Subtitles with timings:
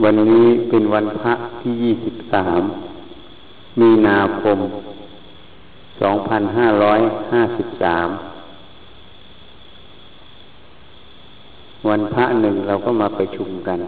[0.00, 2.62] วันนี้เป็นวันพระที่ยี่สิบสาม
[3.80, 4.58] มีนาคม
[6.00, 7.00] สองพันห้าร้อย
[7.32, 8.08] ห้าสิบสาม
[11.88, 13.78] วันพระหนึ่งเราก็มาประชุมกัน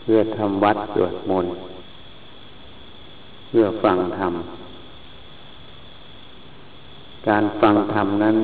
[0.00, 1.54] เพื่อทำวัดสวดมนต์
[3.48, 4.34] เพื่อฟังธรรม
[7.28, 8.36] การฟังธรรมนั้น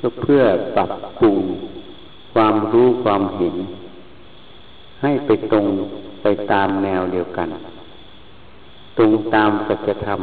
[0.00, 0.42] ก็เพื่อ
[0.76, 1.38] ปรับปรุง
[2.34, 3.56] ความรู้ความเห็น
[5.02, 5.66] ให้ไปตรง
[6.22, 7.48] ไปตามแนวเดียวกัน
[8.96, 10.20] ตรงตามสัจธรรม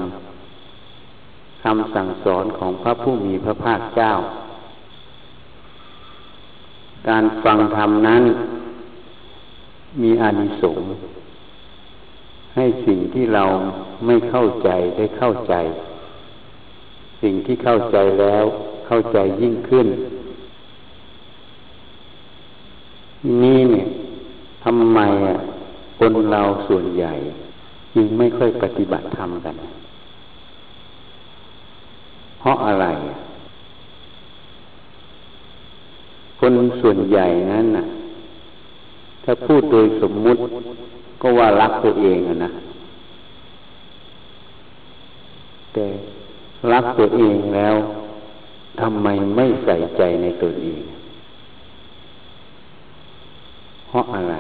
[1.64, 4.12] คำสั่งสอนของพระผู้มีพระภาคเจ้า
[7.10, 8.24] การฟังธรรมนั้น
[10.02, 10.88] มีอานิสงส์
[12.56, 13.46] ให้สิ่งที่เรา
[14.06, 15.54] ไม่เข้าใจได้เข้าใจ
[17.22, 18.44] สิ่งที่เข้าใจแล้ว
[18.88, 19.88] เข้าใจยิ่งขึ้น
[23.44, 23.79] นี่เนี่ย
[24.72, 25.38] ทำไมอะ
[26.00, 27.14] คนเราส่วนใหญ่
[27.96, 29.56] จึงไม่ค่อยปฏิบัติธรรมกัน
[32.40, 32.86] เพราะอะไร
[36.40, 37.86] คนส่วนใหญ่นั้นน่ะ
[39.24, 40.42] ถ้าพูดโดยสมมุติ
[41.22, 42.52] ก็ว่ารักตัวเองอะนะ
[45.74, 45.86] แต่
[46.74, 47.76] รักตัวเองแล้ว
[48.82, 50.82] ทำไมไม่ใส่ใจในตัวเอง
[53.90, 54.36] เพราะอะไร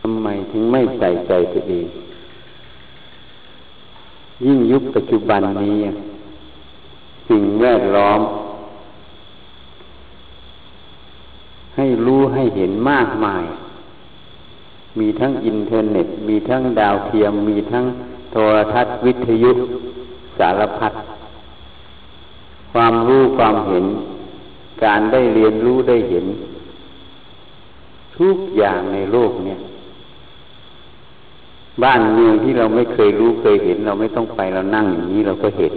[0.00, 1.86] ทำไมถึงไม่ใส่ใจตัวเอง
[4.44, 5.78] ยิ่งยุคปัจจุบันนี้
[7.28, 8.20] สิ่งแวดล้อม
[11.76, 13.44] ให้รู้ให้เห็นมากมาย
[14.98, 17.84] มีทั้งอินเทอร์เน็ต มีทั้งดาวเทียม มีทั้ง
[18.32, 19.52] โทรทัศน์วิทยุ
[20.38, 20.92] สารพัด
[22.72, 23.84] ความรู้ความเห็น
[24.84, 26.26] การได้เรียนรู้ได้เห็น
[28.18, 29.58] ทุกอย่างในโลกเนี่ย
[31.82, 35.72] บ้านเมืองที่เราไม่เคยรู้เคยเห็น เราไม่ต้องไปเรานั่งอย่างนี้เราก็เห็น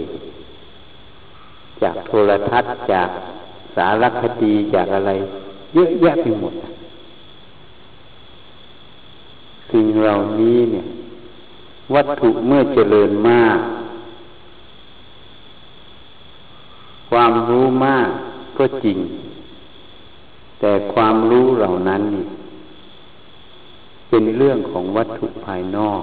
[1.82, 3.08] จากโทรทัศน์จาก
[3.76, 5.10] สารคดีจากอะไร
[5.74, 6.54] เยอะแยะไปหมด
[9.72, 10.84] สิ่งเหล่านี้เนี่ย
[11.94, 13.58] วัตถุเมื่อเจริญมาก
[17.10, 18.10] ความรู้มาก
[18.60, 18.98] ก็จริง
[20.60, 22.26] แต่ความรู้เหล่านั้นนี่
[24.10, 26.02] เป็นเรื่องของวัตถุภายนอก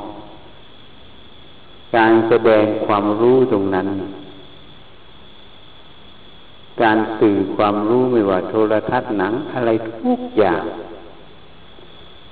[1.95, 3.87] การแสดงความรู้ตรงนั้น
[6.81, 9.69] การสื่อความรู้ไม่ว่าโทรทัศน์หนังอะไร
[10.01, 10.63] ทุกอย่าง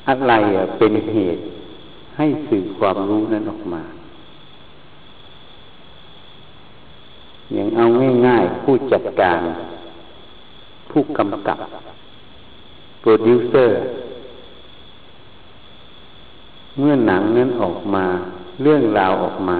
[0.07, 0.33] อะไร
[0.77, 1.41] เป็นเหตุ
[2.17, 3.83] ให้สื่อความรู้นั้นออกมา
[7.53, 7.85] อย่างเอา
[8.27, 9.41] ง่ายๆผู้จัดการ
[10.97, 11.57] ผู้กำกับ
[13.01, 13.77] โปรดิวเซอร์
[16.77, 18.05] เมื่อหนังนั้นออกมา
[18.61, 19.59] เรื่องราวออกมา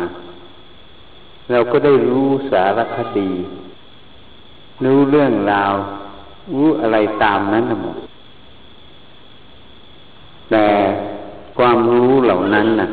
[1.52, 3.32] เราก็ได้รู้สารคดี
[4.86, 5.74] รู้เรื่องราว
[6.54, 7.98] รู้อะไรตามนั้นหมด
[10.52, 10.66] แต่
[11.58, 12.88] ความรู้เหล่านั้นน่ะ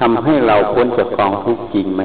[0.00, 2.02] ทำให้เราพ้นจากกองทุกข์จริงไหม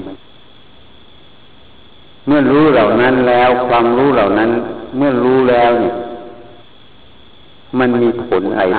[2.26, 4.50] เมื่อรู้เหล่านั้นแล้วความรู้เหล่านั้น
[4.98, 5.94] เมื่อรู้แล้วเนี่ย
[7.80, 8.78] มันมีผลอะไร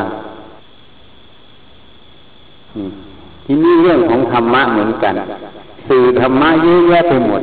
[3.44, 5.14] ที่นี่เรื่องของธรรมะเหมือนกัน
[5.88, 7.42] สื่อธรรมะเยอะแยะไปหมด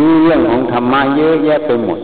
[0.00, 1.98] รู้เรื่องของธรรมะเยอะแยะไปหมด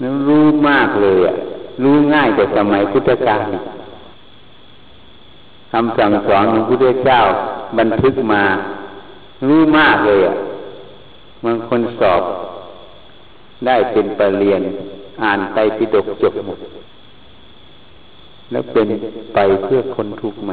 [0.00, 1.34] นั้นรู้มากเลยอะ
[1.82, 3.40] รู้ง่ายกว่าสมัยพุทธกาล
[5.72, 7.20] คำสั่งสอนของพระพุทธเจ้า
[7.78, 8.42] บันทึกมา
[9.48, 10.34] รู้มากเลยอะ
[11.44, 12.22] บางคนสอบ
[13.66, 14.92] ได้เป็นปรริญญา
[15.22, 16.58] อ่านไปปิดกจบหมด
[18.50, 18.88] แล้วเป็น
[19.34, 20.52] ไปเพื่อคนทุกข์ไหม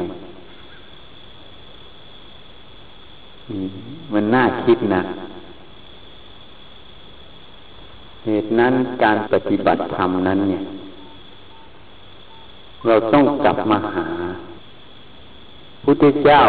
[4.12, 5.02] มันน่าคิดนะ
[8.26, 8.72] เหตุนั้น
[9.02, 10.62] การปฏิบัติธรรมนั้นเนี่ย
[12.86, 14.06] เราต้องกลับมาหา
[15.84, 16.40] พุทธเจ้า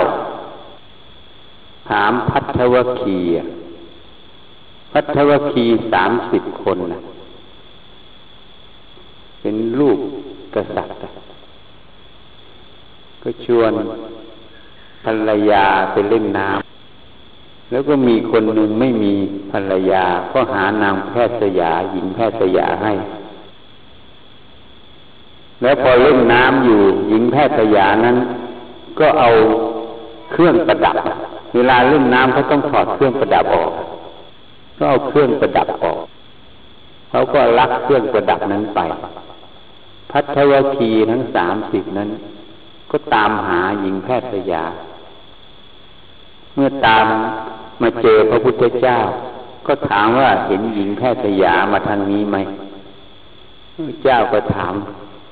[1.89, 3.19] ถามพัทวคี
[4.93, 7.01] พัทวคีสามสิบคนนะ
[9.41, 9.99] เป็นลูก
[10.55, 10.97] กษัตริย์
[13.23, 13.71] ก็ชวน
[15.05, 19.13] ภรรยาไปเล่นน้ำแล้วก็มีคนหนึ่งไม่มี
[19.51, 22.93] ภรรยา ก็หานางแพทย์สยาหญิงแพทย์สยาให้
[25.61, 26.79] แล้วพอเล่นน้ำอยู่
[27.09, 28.17] หญิงแพทย์สยานั้น
[28.99, 29.29] ก็เอา
[30.31, 30.97] เครื่องประดับ
[31.55, 33.71] เวลาเล่นน้ำเขาต้องถอดเครื่องประดับออก
[34.77, 35.99] ก็เอาเครื่องประดับออก
[37.09, 38.79] เขาก็ลักเครื่องประดับนั้นไป
[40.11, 42.09] พัทวคีทั้งสามสิบนั้น
[42.91, 44.65] ก็ตามหาหญิงแพทย์สยา
[46.55, 47.05] เมื่อตาม
[47.81, 48.97] มาเจอพระพุทธเจ้า
[49.67, 52.37] ก็ถามว่าเห็นหญิงแพทย์สยามาทางนี้ไหม
[54.03, 54.73] เจ้าก็ถาม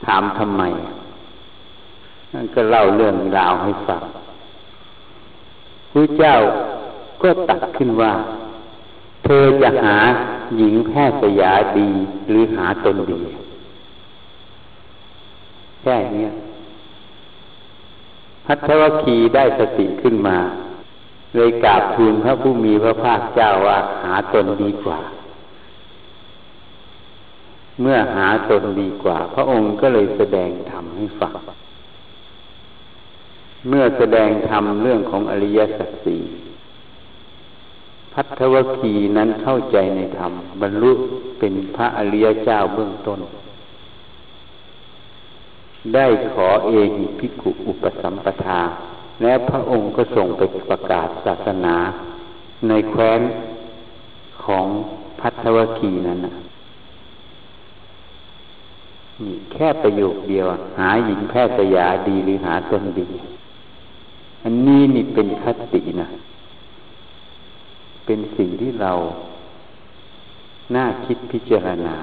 [0.05, 0.63] ถามทำไม
[2.33, 4.01] นั่นก็เล่าเรื่องราวให้ฟัง
[5.93, 6.35] พระเจ้า
[7.21, 8.13] ก็ตัดขึ้นว่า
[9.23, 9.97] เธอจะหา
[10.57, 11.89] หญิงแพทย์สยาดี
[12.29, 13.21] หรือหาตนดี
[15.81, 16.27] แค่นี้
[18.45, 20.37] พัทวคีได้สติขึ้นมา
[21.35, 24.99] เลยกราบทูลพระผู้มีพระภาคเจ้าว่าหาตนดีกว่า
[27.81, 31.33] เมื่อหาตนดีกว่า พระองค์ก็เลยแสดงธรรมให้ฟัง
[33.67, 36.21] เมื่อแสดงธรรมเรื่องของอริยสัจสี่
[38.13, 40.91] พัทธวคีนั้นเข้าใจในธรรม บรรลุ
[41.39, 43.19] เป็นพระอริยเจ้าเบื้องต้น
[45.93, 48.61] ได้ขอเอหิภิกขุอุปสัมปทา
[49.21, 51.75] และพระองค์ก็ส่งไปประกาศศาสนา
[52.67, 53.21] ในแคว้น
[54.45, 54.65] ของ
[55.19, 56.19] พัทธวคีนั้น
[59.23, 60.45] นี่แค่ประโยคเดียว
[60.79, 63.07] หาหญิงแพทย์ยาดีหรือหาตนดี
[64.43, 66.07] อันนี้นี่เป็นคตินะ
[68.05, 68.91] เป็นสิ่งที่เรา
[70.75, 71.95] น่าคิดพิจารณา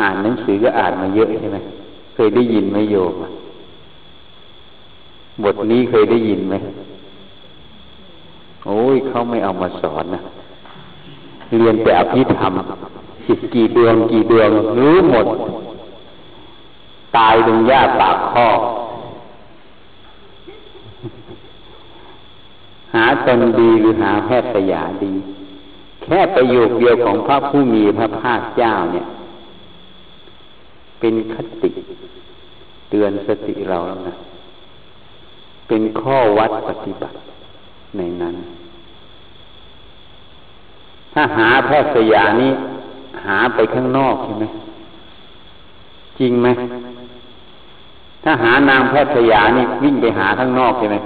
[0.00, 1.58] อ่านหนังสือก็อ่านมาเยอะใช่ไหม
[2.14, 3.14] เคยได้ยินไหมโยม
[5.42, 6.54] บทนี้เคยได้ยินไหม
[8.66, 10.20] โอ้ยเขาไม่เอามาสอนนะ
[11.56, 12.52] เรียนแต่อภิธรรม
[13.26, 15.26] สิบกี่ดวงกี่ดวงรู้หมด
[17.16, 18.48] ตายตรงหญ้าปากข้อ
[22.94, 25.12] หาตนดีหรือหาแพทย์สยาดี
[26.02, 29.06] แค่ประโยคเดียวของพระผู้มีพระภาคเจ้าเนี่ย
[31.00, 31.70] เป็นคติ
[32.90, 34.14] เตือนสติเราแล้วนะ
[35.68, 37.16] เป็นข้อวัดปฏิบัติ
[37.96, 38.34] ในนั้น
[41.12, 42.52] ถ้าหาแพทย์สยานี้
[43.26, 44.44] หาไปข้างนอกใช่ไหม
[46.18, 46.48] จริงไหม
[48.24, 50.96] ถ้าหานางแพทย์สยานี่วิ่งไปหาข้างนอกใช่ไหม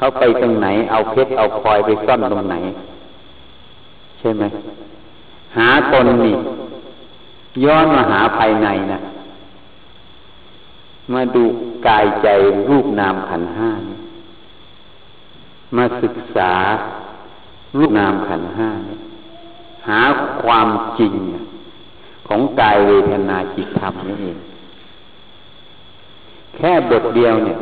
[0.00, 2.56] เขาไปตรงไหน เอาเพชรเอาพลอยไปซ่อนตรงไหน
[4.18, 4.44] ใช่ไหม
[5.56, 6.36] หาตนนี่
[7.64, 9.00] ย้อนมาหาภายในนะ
[11.12, 11.44] มาดู
[11.86, 12.28] กายใจ
[12.68, 13.70] รูปนามขันห้า
[15.76, 16.52] มาศึกษา
[17.78, 18.70] รูปนามขันห้า
[19.88, 20.00] หา
[20.42, 20.68] ความ
[20.98, 21.14] จริง
[22.28, 24.38] ของกายเวทนาจิตธรรมนี่เอง
[26.56, 27.58] แค่บทเดียวเนี่ย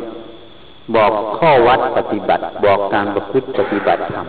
[0.95, 4.27] บอกข้อวัดปฏิบัติ บอกการประพฤติปฏิบัติธรรม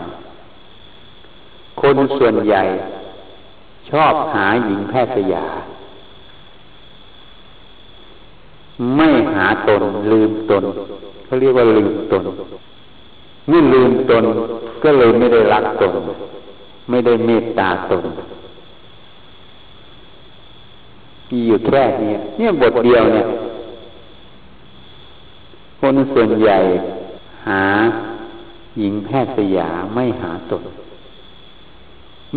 [1.81, 2.63] คนส่วนใหญ่
[3.89, 5.45] ชอบหาหญิงแพทย์ยา
[8.95, 10.63] ไม่หาตนลืมตน
[11.25, 12.23] เขาเรียกว่าลืมตน
[13.47, 14.23] เมื่อลืมตน
[14.83, 15.93] ก็เลยไม่ได้รักตน
[16.89, 18.03] ไม่ได้เมตตาตน
[21.31, 23.25] มีอยู่แค่นี้เนี่ยบทเดียวเนี่ย
[25.83, 26.59] คนส่วนใหญ่
[27.47, 27.63] หา
[28.79, 30.63] หญิงแพทย์สยาไม่หาตน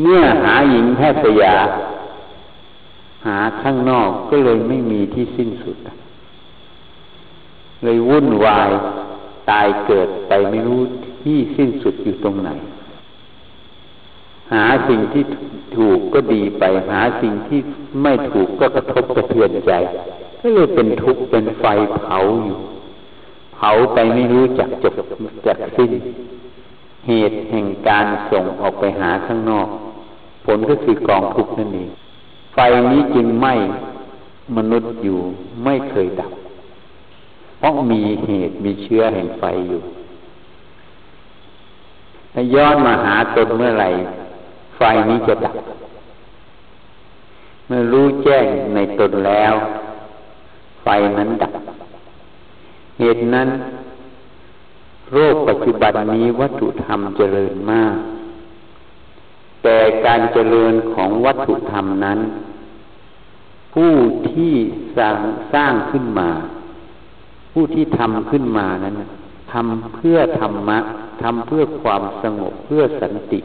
[0.01, 1.55] เมื่อหาหญิงแพทย์สยา
[3.27, 5.77] หาข้างนอกก็เลยไม่มีที่สิ้นสุด
[7.85, 8.71] เลยวุ่นวาย
[9.51, 10.81] ตายเกิดไปไม่รู้
[11.23, 12.51] ที่สิ้นสุดอยู่ตรงไหน
[14.53, 15.25] หาสิ่งที่
[15.77, 17.61] ถูกก็ดีไป หาสิ่งที่
[18.03, 19.73] ไม่ถูกก็กระทบกระเทือนใจ
[20.41, 24.95] ก็เลยเป็นทุกข์เป็นไฟเผาอยู่าไปไม่รู้จักจบ
[25.47, 25.91] จักสิ้น
[27.07, 29.69] เหตุแห่งการส่งออกไปหาข้างนอก
[30.45, 31.89] ผลก็คือกองทุกข์นั่นเอง
[32.55, 32.59] ไฟ
[32.91, 33.55] นี้จึงไหม้
[34.57, 35.21] มนุษย์อยู่
[35.65, 36.33] ไม่เคยดับ
[37.59, 39.81] เพราะมีเหตุมีเชื้อแห่งไฟอยู่
[42.33, 43.89] ถ้าย้อนมาหาตนเมื่อไหร่
[44.77, 45.57] ไฟนี้จะดับ
[47.67, 49.55] เมื่อรู้แจ้งในตนแล้ว
[50.83, 51.53] ไฟนั้นดับ
[53.01, 53.49] เหตุนั้น
[55.13, 57.97] โรคปัจจุบันนี้วัตถุธรรมเจริญมาก
[59.63, 62.19] แต่การเจริญของวัตถุธรรมนั้น
[63.75, 63.95] ผู้
[64.33, 64.55] ที่
[64.97, 65.17] สร้าง
[65.55, 66.31] สร้างขึ้นมา
[67.53, 68.95] ผู้ที่ทำขึ้นมานั้น
[69.53, 70.79] ทำเพื่อธรรมะ
[71.23, 73.41] ทำเพื่อความสงบเพื่อสันติ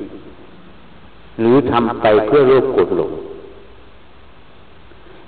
[1.39, 3.11] หรือทำไปเพื่อโลกกดหลง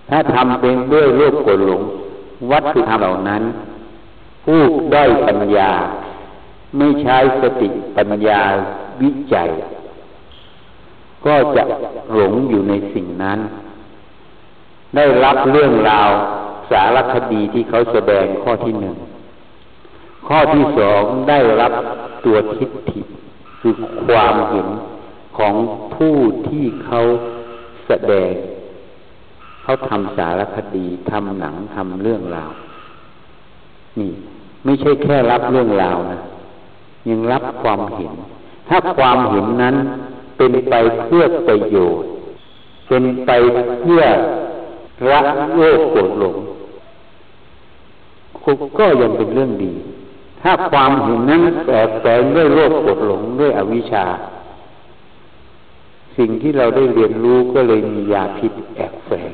[0.09, 1.81] ถ้าทำเป็นด้วยโลกกดหลง
[2.51, 3.43] วัตถุธรรมเหล่านั้น
[4.45, 4.61] ผู้
[4.93, 5.71] ได้ปัญญา
[6.77, 8.41] ไม่ใช้สติปัญญา
[9.01, 9.49] วิจัย
[11.25, 11.63] ก็จะ
[12.13, 13.39] หลงอยู่ในสิ่งนั้น
[14.95, 16.09] ได้รับเรื่องราว
[16.71, 18.95] สารคดีที่เขาแสดงข้อที่หนึ่ง
[20.27, 21.73] ข้อที่สองได้รับ
[22.25, 23.01] ตัวทิฏฐิ
[23.61, 23.73] คือ
[24.07, 24.67] ความเห็น
[25.37, 25.53] ของ
[25.95, 26.17] ผู้
[26.49, 27.01] ที่เขา
[27.87, 28.33] แสดง
[29.63, 32.51] เขาทำสารคดีทำหนังทำเรื่องราว
[33.99, 34.11] นี่
[34.63, 36.19] ไม่ใช่แค่รับเรื่องราวนะ
[37.09, 38.11] ยังรับความเห็น
[38.69, 39.75] ถ้าความเห็นนั้น
[40.37, 40.73] เป็นไป
[41.05, 42.09] เพื่อประโยชน์
[42.87, 43.31] เป็นไป
[43.81, 44.01] เพื่อ
[45.11, 46.37] รักโลกโกรธหลง
[48.79, 49.73] ก็ยังเป็นเรื่องดี
[50.41, 54.05] ถ้าความเห็นนั้นแอบแฝงด้วยโลภโกรธหลงด้วยอวิชชา
[56.17, 59.31] สิ่งที่เราได้เรียนรู้ก็เลยมียาพิษแอบแฝง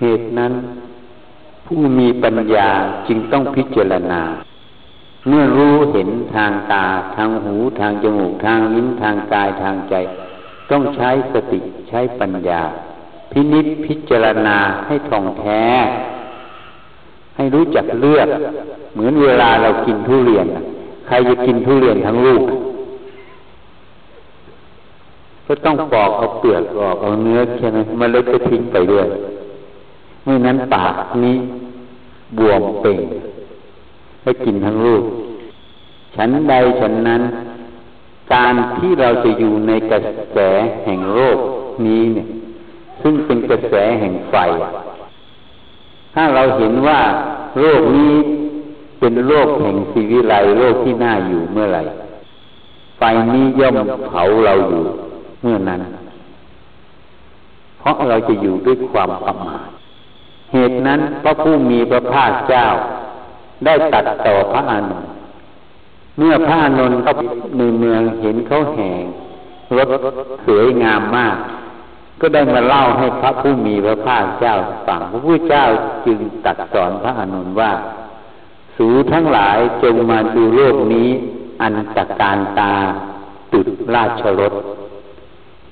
[0.00, 0.52] เหตุนั้น
[1.72, 2.68] ผู้มีปัญญา
[3.08, 4.22] จึงต้องพิจารณา
[5.28, 6.86] เมื่อรู้เห็นทางตา
[7.16, 9.94] ทางหู ทางจมูก ทางลิ้น ทางกาย ทางใจ
[10.70, 12.62] ต้องใช้สติ ใช้ปัญญา
[13.30, 15.64] พินิจพิจารณาให้ท่องแท้
[17.36, 18.28] ให้รู้จักเลือก
[18.94, 20.46] เหมือนเวลาเรากินทุเรียน
[21.06, 22.44] ใครจะกินทุเรียนทั้งลูก
[25.46, 29.08] ก็ต้องปอกเอาเปลือกออก เอาเนื้อใช่ไหมมันเล็ดก็ทิ้งไปด้วย
[30.24, 31.36] ไม่นั้นปากนี้
[32.38, 32.98] บวมเป่ง
[34.22, 35.04] ให้กินทั้งลูก
[36.16, 37.22] ฉันใดฉันนั้น
[38.34, 39.98] การที่เราจะอยู่ในกระ
[40.32, 40.38] แส
[40.84, 41.38] แห่งโลก
[41.86, 42.26] นี้เนี่ย
[43.02, 44.36] ซึ่งเป็นกระแสแห่งไฟ
[46.14, 47.00] ถ้าเราเห็นว่า
[47.60, 48.14] โลกนี้
[49.00, 51.82] เป็นโลกแห่งสีวิไลโลกที่น่าอยู่เมื่อไหร่
[52.98, 53.02] ไฟ
[53.34, 53.74] นี้ย่อม
[54.08, 54.84] เผาเราอยู่
[55.42, 55.80] เมื่อนั้น
[57.78, 59.79] เพราะเราจะอยู่ด้วยความประมาท
[60.52, 62.66] เหตุนั้นพระผู้มีพระภาคเจ้า
[63.64, 65.10] ได้ตัดต่อพระอานนท์
[66.18, 67.14] เมื่อพระอานนท์เข้า
[67.58, 69.02] ในเมืองเห็นเขาแห่ง
[69.76, 69.88] รถ
[70.46, 71.36] สวยงามมาก
[72.20, 74.54] ก็ได้มาเล่าให้พระผู้มีพระภาคเจ้า
[74.86, 75.64] ฟังพระผู้เจ้า
[76.06, 77.72] จึงตัดสอนพระอนุนว่า
[78.76, 81.08] สูทั้งหลายจงมาดูโลกนี้
[81.62, 82.74] อันตะการตา
[83.52, 84.54] ตุดราชรถ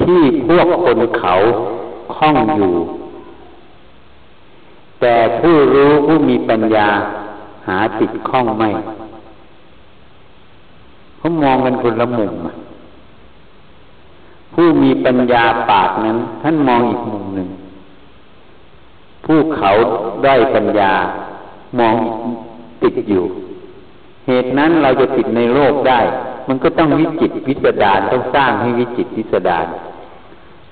[0.02, 1.35] ที่พวกคนเขา
[2.16, 2.75] คล้องอยู่
[5.00, 6.88] แต่ผู้รู้ผู้มีปัญญา
[7.69, 8.69] หาติดข้องไม่
[11.19, 12.33] เขามองกันคนละมุม
[14.55, 17.49] ผู้มีปัญญาปากนั้น ท่านมองอีกมุมหนึ่ง
[19.25, 19.71] ผู้เขา
[20.25, 20.93] ได้ปัญญา
[21.78, 21.95] มอง
[22.83, 23.25] ติดอยู่
[24.26, 26.00] เหตุนั้นเราจะติดในโลกได้
[26.49, 29.67] มันก็ต้องวิจิตพิสดารต้องสร้างให้วิจิตพิสดาร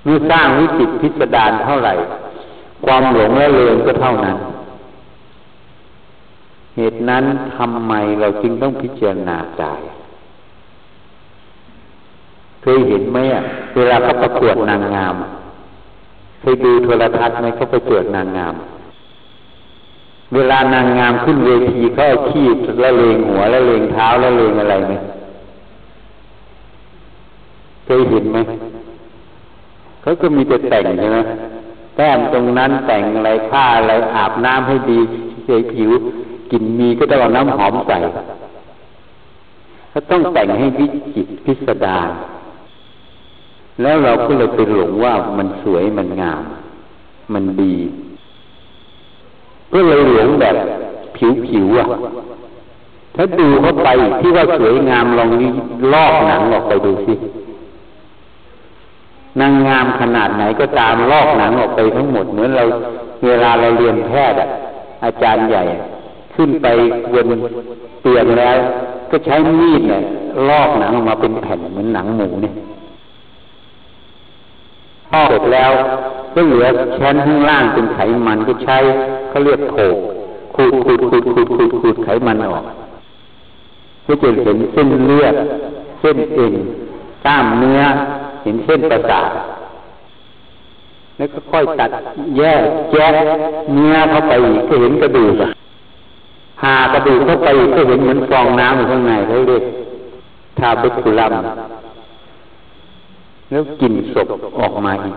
[0.04, 1.94] เมื่อสร้างวิจิตพิสดารเท่าไหร่
[2.84, 4.36] ความหลงและเลือนก็เท่านั้น
[6.76, 7.24] เหตุนั้น
[7.56, 9.82] ทำไมเราจึงต้องพิจารณากาย
[12.62, 13.42] เคยเห็นไหมอะ
[13.76, 15.14] เวลาเขาประกวดนางงาม
[16.40, 18.54] เคยดูโทรทัศน์ไหมเขาประกวดนางงาม
[20.34, 22.46] เวลานางงามขึ้นเวทีเขาเอาขี้
[22.82, 24.92] ละเลงหัวละเลงเท้าละเลงอะไรไหม
[27.84, 28.38] เคยเห็นไหม
[30.02, 31.18] เขาก็มีแต่แต่งใช่ไหม
[31.96, 34.98] แต้มตรงนั้นแต่งอะไรผ้าอะไรอาบน้ำให้ดี
[35.44, 35.90] เฉยผิว
[36.50, 37.98] กลิ่นมีก็ต้องเอาน้ำหอมใส่
[39.90, 42.08] เขาต้องแต่งให้วิจิตพิสดาร
[43.82, 46.42] แล้วเราก็เลยไปหลงว่ามันสวยมันงาม
[47.32, 47.74] มันดี
[49.72, 50.56] ก็เลยหลงแบบ
[51.46, 51.86] ผิวๆอะ
[53.16, 53.88] ถ้าดูเข้าไป
[54.20, 55.30] ที่ว่าสวยงามลอง
[55.92, 57.14] ลอกหนังออกไปดูสิ
[59.40, 62.64] นางงามขนาดไหนก็ตามลอกหนังออกไปทั้งหมดเหมือนเรา
[63.26, 64.38] เวลาเราเรียนแพทย์
[65.04, 65.62] อาจารย์ใหญ่
[66.34, 66.66] ขึ้นไป
[67.12, 67.26] บน
[68.02, 68.56] เตียงแล้ว
[69.10, 70.02] ก็ใช้มีดเนี่ย
[70.48, 72.54] ลอกหนังออกมาเป็นแผ่นเหมือนหนังหมูเนี่ย
[75.10, 75.72] พอเสร็จแล้ว
[76.34, 76.66] ก็เหลือ
[76.98, 78.78] ชั้นข้างล่างเป็นไขมันก็ใช้
[79.28, 79.96] เขาเรียกโถก
[80.54, 82.64] ขูดขูดขูดขูดขูดขูดไขมันออก
[84.06, 85.34] ก็จะเห็นเส้นเลือด
[86.00, 86.54] เส้นเอ็น
[87.24, 87.82] กล้ามเนื้อ
[88.46, 89.30] เห็นเส้นประสาท
[91.16, 91.90] แล้วก็ค่อยตัด
[92.38, 92.62] แยก
[92.92, 93.12] แยก
[93.74, 95.42] เนื้อเข้าไปอีกก็เห็นกระดูก
[96.62, 99.62] หากระดูกเข้าไปก็เห็นเหมือนฟองน้ำอยู่ข้างในเขาเรียก
[100.58, 101.32] ทาบุคุลัม
[103.50, 105.14] แล้วกลิ่นศพออกมาอีก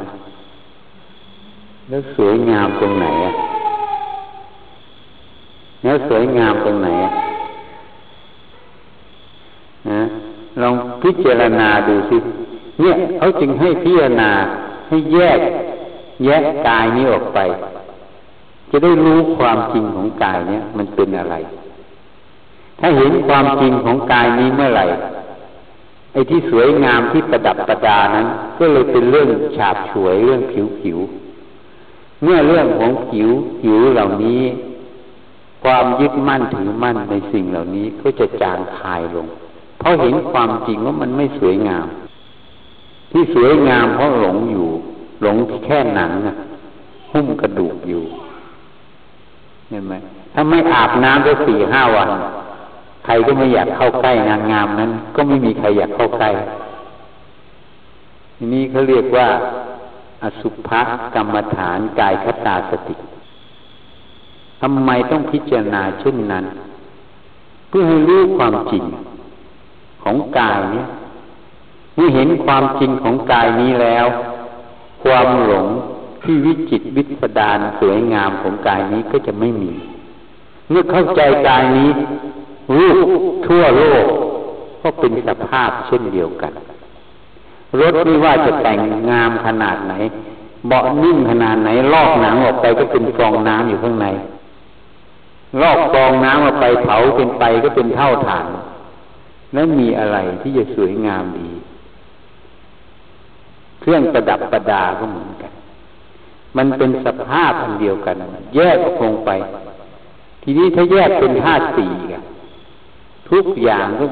[1.89, 3.33] แล้วสวยงามตรงไหนอะ
[5.83, 7.11] แล้วสวยงามตรงไหนอะ
[9.89, 10.01] นะ
[10.61, 12.17] ลองพิจารณาดูสิ
[12.79, 14.31] เนี่ยเขาจึงให้พิจารณา
[14.87, 15.39] ให้แยก
[16.25, 17.39] แยกกายนี้ออกไป
[18.71, 21.35] จะได้รู้ความจริงของกายเนี้ยมันเป็นอะไร
[22.79, 24.85] ถ้าเห็นความจริงของกายนี้เมื่อไหร่
[26.13, 28.27] ไอ้ที่สวยงามที่ประดับประดานั้น
[28.59, 30.99] ก็เลยเป็นเรื่องฉาบฉวยเรื่องผิวผิว
[32.23, 34.41] เมื่อเรื่องของผิวผิวเหล่านี้
[35.63, 39.27] ความยึดมั่นถือมั่นในสิ่งเหล่านี้ก็จะจางคายลง
[39.79, 41.87] เพราะเห็นความจริงว่ามันไม่สวยงาม
[43.11, 44.67] ที่สวยงามเพราะหลงอยู่
[45.21, 46.35] หลงแค่หนังนะ
[47.11, 48.03] หุ้มกระดูกอยู่
[49.69, 49.93] เห็นไหม
[50.33, 52.09] ถ้าไม่อาบน้ำได้สี่ห้าวัน
[53.05, 56.29] ใครก็ไม่อยากเข้าใกล้นางงามนั้น ก็ไม่มีใครอยากเข้าใกล้
[58.35, 59.27] ทีนี้เขาเรียกว่า
[60.23, 60.69] อสุภ
[61.15, 62.95] กรรมฐานกายคตาสติ
[64.61, 66.45] ทำไมต้องพิจารณาเช่นนั้น
[67.67, 68.83] เพื่อให้รู้ความจริง
[70.03, 74.05] ของกายเนี้เมื่อเห็นความจริงของกายนี้แล้ว
[75.03, 75.65] ความหลง
[76.23, 79.73] ที่วิจิตวิสดารสวยงามของกายนี้ก็จะไม่มี
[80.69, 81.89] เมื่อเข้าใจกายนี้
[82.77, 83.09] รูป
[83.47, 84.05] ทั่วโลก
[84.81, 86.53] ก็เป็นสภาพเช่นเดียวกัน
[87.79, 88.79] รถไม่ว่าจะแต่ง
[89.09, 89.93] งามขนาดไหน
[90.67, 94.07] เบาะนิ่มขนาดไหน ลอกหนังออกไปก็เป็นฟองน้ำอยู่ข้างใน
[95.61, 98.45] ลอกฟองน้ำออกไปเผาเป็นไปก็เป็นเท่าฐาน
[99.53, 101.49] แล้วมีอะไรที่จะสวยงามดี
[103.79, 105.51] เครื่องประดับประดาก็เหมือนกัน
[106.57, 108.15] มันเป็นสภาพอันเดียวกัน
[108.55, 109.29] แยกลงไป
[110.43, 112.23] ทีนี้ถ้าแยกเป็นธาตุสี่กัน
[113.31, 114.05] ทุกอย่างก็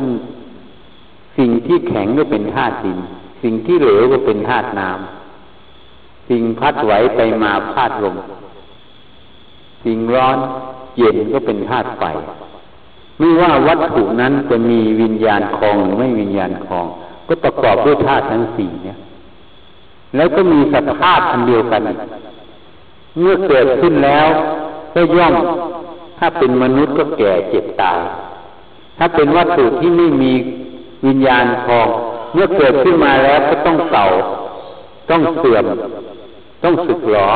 [1.38, 3.00] สิ่งที่แข็งก็เป็นธาตุดิน
[3.44, 8.18] สิ่งที่เหลวก็เป็นธาตุน้ำสิ่งพัดไหวไปมาพาดลม
[9.84, 10.38] สิ่งร้อน
[10.98, 12.04] เย็นก็เป็นธาตุไฟ
[13.20, 16.86] ไม่ว่าวัตถุนั้นจะมีวิญญาณคลองหรือไม่วิญญาณคลอง
[17.28, 18.98] ก็ประกอบด้วยธาตุทั้งสี่เนี่ย
[20.16, 21.82] แล้วก็มีสภาพอันเดียวกัน
[23.20, 24.28] เมื่อเกิดขึ้นแล้ว
[24.94, 25.36] ก็ย่อม
[26.20, 28.00] ถ้าเป็นมนุษย์ก็แก่เจ็บตาย
[28.98, 30.32] ถ้าเป็นวัตถุที่ไม่มี
[31.06, 31.88] วิญญาณทอง
[32.34, 34.08] เมื่อเกิดขึ้นมาแล้วก็ต้องเก่า
[35.10, 35.66] ต้องเสื่อม
[36.64, 37.32] ต้องสึกหรอ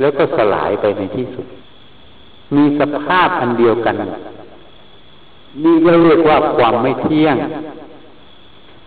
[0.00, 1.46] แล้วก็สลายไปในที่สุด
[2.56, 3.94] มีสภาพอันเดียวกัน
[5.64, 7.36] นี่ก็เรียกว่าความไม่เที่ยง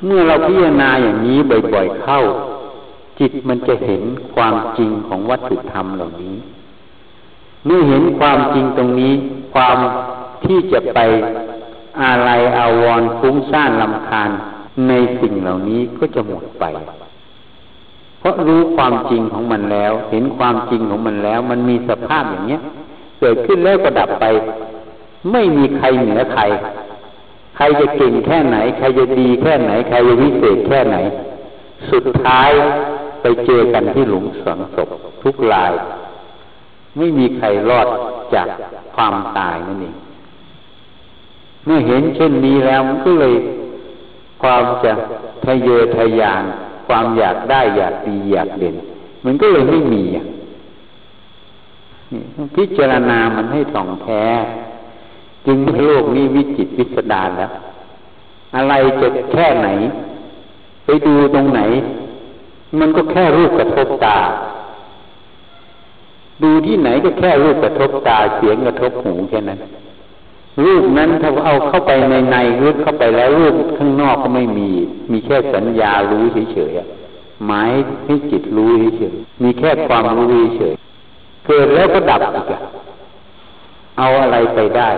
[0.05, 1.37] เมื่อเราพิจารณาอย่างนี้
[1.73, 2.19] บ่อยๆเข้า
[3.19, 4.03] จิตมันจะเห็น
[4.35, 6.35] ความจริงของวัตถุธรรมเหล่านี้
[7.65, 9.13] เมื่อเห็นความจริงตรงนี้
[9.53, 9.77] ความ
[10.45, 10.99] ที่จะไป
[12.03, 14.29] อะไรอาวรฟุ้งซ่านลำคาญ
[14.87, 16.65] ในสิ่งเหล่านี้ก็จะหมดไป
[18.19, 22.61] เพราะรู้ความจริงของมันแล้ว เห็นความจริงของมันแล้ว มันมีสภาพอย่างเนี้ย
[23.19, 24.25] เกิดขึ้นแล้วก็ดับไป
[25.31, 26.43] ไม่มีใครเหนือใคร
[27.55, 30.97] ใครจะเก่งแค่ไหน ใครจะดีแค่ไหน ใครจะวิเศษแค่ไหน
[31.91, 32.51] สุดท้าย
[33.23, 34.89] ไปเจอกันที่หลุมฝังศพ
[35.23, 35.73] ทุกลาย
[36.97, 37.87] ไม่มีใครรอด
[38.33, 38.47] จาก
[38.95, 39.95] ความตายนั่นเอง
[41.65, 43.35] เมื่อเห็นเช่นนี้แล้วมันก็เลย
[44.41, 44.93] ความจะ
[45.45, 46.43] ทะเยอทะยาน
[46.87, 48.75] ความอยากได้อยากดีอยากเด่น
[49.25, 50.21] มันก็เลยไม่มีอ่
[52.55, 54.23] พิจารณามันให้ถ่องแท้
[55.45, 57.51] จึงโลกนี้วิจิตวิสดารแล้ว
[58.55, 59.69] อะไรจะแค่ไหน
[60.85, 61.61] ไปดูตรงไหน
[62.79, 64.17] มันก็แค่รูปกระทบตา
[66.43, 69.59] ดูที่ไหนก็แค่รูปกระทบตา เสียงกระทบหูแค่นั้น
[70.63, 74.69] รูปนั้นถ้าเอาเข้าไปในในรูปเข้าไปแล้วรูปข้างนอกก็ไม่มี
[75.11, 77.71] มีแค่สัญญารู้เฉยๆหมาย
[78.05, 80.75] ให้จิตรู้เฉยๆมีแค่ความรู้เฉย
[81.45, 82.51] เกิดแล้วก็ดับอีก
[83.97, 84.89] เอาอะไรไปได้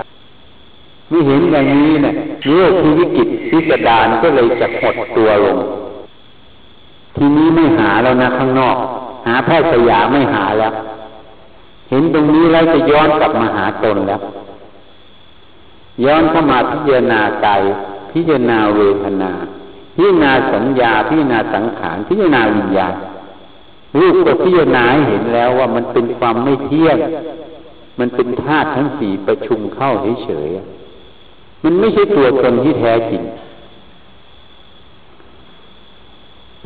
[1.09, 2.15] ไม่เห็นอย่างนี้เนะี่ย
[2.53, 5.57] โลกที่วิกฤตพิสดารก็เลยจะหดตัวลง
[7.15, 8.77] ทีนี้ไม่หาแล้วนะข้างนอก
[9.27, 10.73] หาแพทย์สยามไม่หาแล้ว
[11.89, 14.21] เห็นตรงนี้แล้วจะย้อนกลับมาหาตนแล้ว
[16.05, 17.61] ย้อนเข้ามาพิจารณากาย
[18.11, 19.31] พิจารณาเวทนา
[19.95, 22.93] พิจารณาสัญญา พิจารณาสังขาร พิจารณาวิญญาณ
[23.99, 26.97] รูปก็พิจารณาเห็นแล้วว่ามันเป็นความไม่เที่ยง
[27.99, 29.91] มันเป็นธาตุทั้งสี่ประชุมเข้า
[30.23, 33.21] เฉยๆมันไม่ใช่ตัวตนที่แท้จริง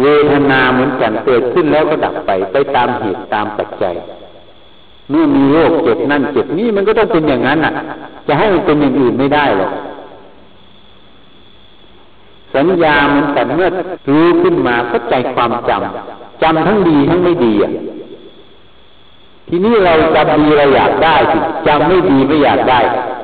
[0.02, 3.96] เวทนาเหมือนกันเกิดขึ้นแล้วก็ดับไปไปตามเหตุตามปัจจัย
[5.10, 7.74] เมื่อมีโรคเจ็บนั่นเจ็บนี่มันก็ต้องเป็นอย่างนั้นอะ
[8.28, 9.72] จะให้มันเป็นอย่างอื่นไม่ได้หรอก
[12.56, 13.70] สัญญามือนกันเมื่อ
[14.12, 17.72] รู้ขึ้นมาก็ใจความจำจำทั้งดีทั้งไม่ดีอะ
[19.50, 22.80] ทีนี้เราจำดีเราอยากได้สิจำไม่ดีไม่อยากได้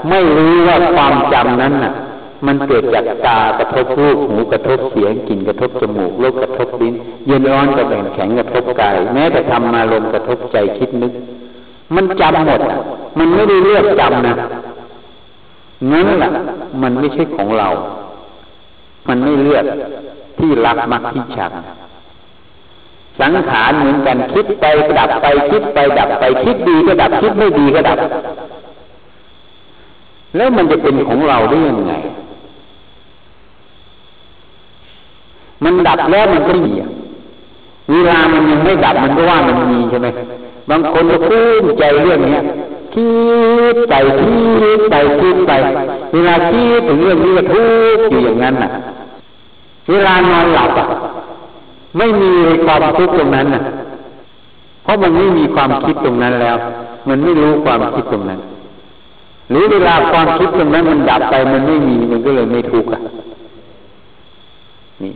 [0.09, 1.93] ไม่รู้ว่าความจำนั้นน่ะ
[2.45, 6.93] มันเกิดจากตากระทบรูปหูกระทบเสียงกลิ่นกระทบจมูกโลกกระทบลิ้น
[7.27, 11.13] เย็นร้อนกระแบ่งแข็งกระทบกายแม้แต่ทำมาลมกระทบใจคิดนึก
[11.95, 12.79] มันจำหมดอะ
[13.17, 14.35] มันไม่ได้เลือกจำนะ
[15.91, 16.31] นั่นแหละ
[16.81, 17.67] มันไม่ใช่ของเรา
[19.07, 19.65] มันไม่เลือก
[20.39, 21.51] ที่รักมักที่ชัง
[23.19, 24.65] สังขารเหมือนกันคิดไป
[24.97, 27.99] ดับไปคิดไปดับไปคิดดีก็ดับคิดไม่ดีก็ดับ
[30.35, 31.93] แล้วมันจะเป็นของเราได้ยังไง
[35.65, 36.71] มันดับแล้วมันก็มี
[37.91, 40.07] เวลามันยังไม่ดับมันก็ว่ามันมีใช่ไหม
[40.69, 42.43] บางคนก็พูดใจเรื่องเนี้ย
[42.93, 43.09] คิ
[43.73, 45.51] ดไปคิดไปคิดไป
[46.13, 47.65] เวลาคิดถึงเรื่องนี้ก็ทุ
[47.97, 48.69] กข์อยู่อย่างนั้นน่ะ
[49.89, 50.87] เวลานอนหลับอะ
[51.97, 52.31] ไม่มี
[52.65, 53.61] ความทุกข์ตรงนั้นน่ะ
[54.83, 56.57] เพราะมันไม่มีความคิดตรงนั้นแล้ว
[57.09, 58.39] มันไม่รู้ความคิดตรงนั้น
[59.49, 63.01] หรือเวลาความคิดตรงนั้นมันดับไปมันไม่มีมันก็เลยไม่ทุกข์อะ
[65.03, 65.13] นี่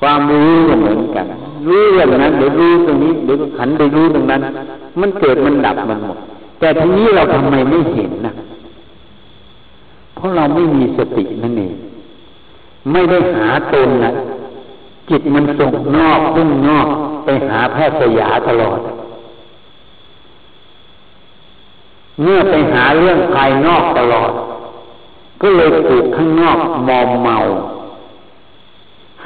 [0.00, 1.26] ความรู้เหมือนกัน
[1.68, 4.40] รู้อย่างนั้นเดี๋ยวรู้ตรงนี้เดี๋ยวขันไปรู้ตรงนั้น
[5.00, 6.18] มันเกิดมันดับมันหมด
[6.60, 8.32] แต่ทีนี้เราทำไมไม่เห็นนะ
[10.14, 11.74] เพราะเราไม่มีสตินั่นเอง
[12.92, 14.12] ไม่ได้หาตนนะ
[15.08, 16.86] จิตมันส่งนอกพุ่งนอก
[17.24, 18.80] ไปหาแพทย์สยาตลอด
[22.22, 24.30] เมื่อไปหาเรื่องภายนอกตลอด
[25.42, 26.58] ก็เลยถูกข้างนอก
[26.88, 27.36] มอมเมา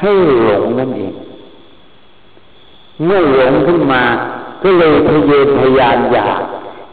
[0.03, 0.12] ให้
[0.45, 1.15] หลงนั่นเอง
[3.05, 4.03] เมื่อหลงขึ้นมา
[4.62, 6.38] ก็เลยพยพยายามอยาก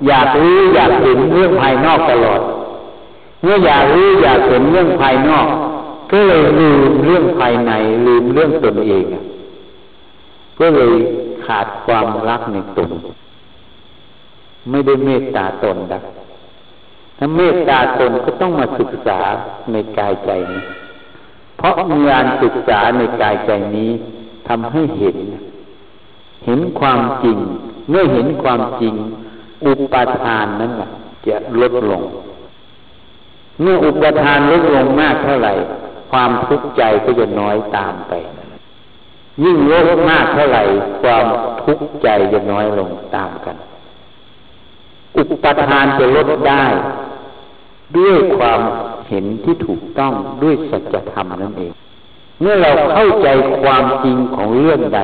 [0.08, 2.42] อยากรู้อยากเห็นเรื่องภายนอกตลอด
[3.42, 5.48] เมื่ออยากรู้อยากเห็นเรื่องภายนอก
[6.12, 7.72] ก็เลยลืมเรื่องภายใน
[8.08, 9.04] ลืมเรื่องตนเอง
[10.60, 10.94] ก็เลย
[11.46, 12.90] ขาดความรักในตน
[14.70, 16.00] ไม่ได้เมตตาตนนะ
[17.18, 19.20] ถ้าเมตตาตนก็ต้องมาศึกษา
[19.72, 20.62] ในกายใจนี้
[21.60, 21.76] เพราะ
[22.08, 23.92] งานศึกษาในกายใจนี้
[24.48, 25.18] ทำให้เห็น
[26.46, 27.38] เห็นความจริง
[27.90, 28.94] เมื่อเห็นความจริง
[29.66, 30.72] อุปทานนั้น
[31.28, 32.04] จะลดลง
[33.62, 35.54] เมื่ออุปทานลดลงมากเท่าไหร่
[36.12, 38.14] ความทุกข์ใจก็จะน้อยตามไป
[39.44, 40.64] ยิ่งลดมากเท่าไหร่
[41.02, 41.26] ความ
[41.64, 43.56] ทุกข์ใจจะน้อยลงตามกัน
[45.18, 46.66] อุปทานจะลดได้
[47.98, 48.62] ด้วยความ
[49.08, 51.74] เห็นที่ถูกต้องด้วยสัจธรรมนั่นเอง
[52.42, 53.28] เมื่อเราเข้าใจ
[53.62, 55.02] ความจริงของเรื่องใด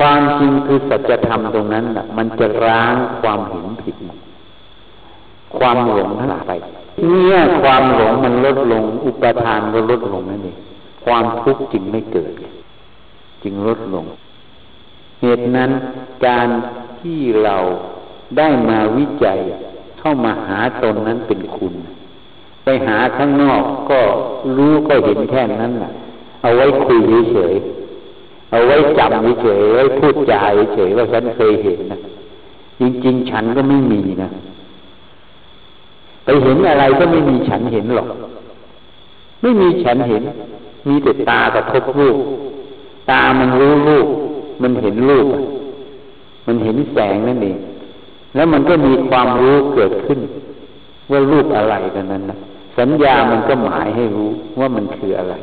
[0.00, 1.84] ความจริงคือสัจธรรมตรงนั้น
[2.16, 3.96] มันจะร้างความเห็นผิด
[5.58, 6.52] ความหลงทั้งหลายไป
[7.08, 10.58] เนี่ยความหลงมันลดลง อุปทานก็ลดลงนั่นเอง
[11.04, 12.32] ความทุกข์จึงไม่เกิด
[13.42, 14.04] จึงลดลง
[15.20, 15.70] เหตุนั้น
[16.26, 16.48] การ
[17.00, 17.56] ที่เรา
[18.38, 19.38] ได้มาวิจัย
[20.00, 21.74] เข้ามาหาตนนั้นเป็นคุณ
[22.64, 24.00] ไปหาข้างนอกก็
[24.56, 25.90] รู้ก็เห็นแค่นั้นแหละ
[26.42, 27.00] เอาไว้คุย
[27.32, 27.54] เฉย
[28.50, 30.40] เอาไว้จำเฉยไว้พูดจา
[30.74, 31.98] เฉยว่าฉันเคยเห็นนะ
[32.80, 34.30] จริงๆ ฉันก็ไม่มีนะ
[36.24, 38.08] ไปเห็นอะไรก็ไม่มีฉันเห็นหรอก
[39.42, 40.22] ไม่มีฉันเห็น
[40.88, 42.18] มีแต่ตากระทบรูป
[43.10, 44.06] ตามันรู้รูป
[44.62, 45.26] มันเห็นรูป
[46.46, 47.58] มันเห็นแสงนั่นเอง
[48.34, 50.20] แล้วมันก็มีความรู้เกิดขึ้น
[51.10, 52.38] ว่ารูปอะไรกันนั้นนะ
[52.78, 55.34] สัญญามันก็หมายให้รู้ว่ามันคืออะไร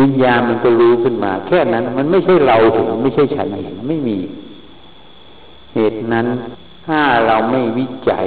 [0.00, 4.18] วิญญาณมันก็รู้ขึ้นมา แค่นั้นมันไม่ใช่เราเห็นไม่ใช่ฉันเห็นไม่มี
[5.74, 6.26] เหตุนั้น
[6.86, 8.26] ถ้าเราไม่วิจัย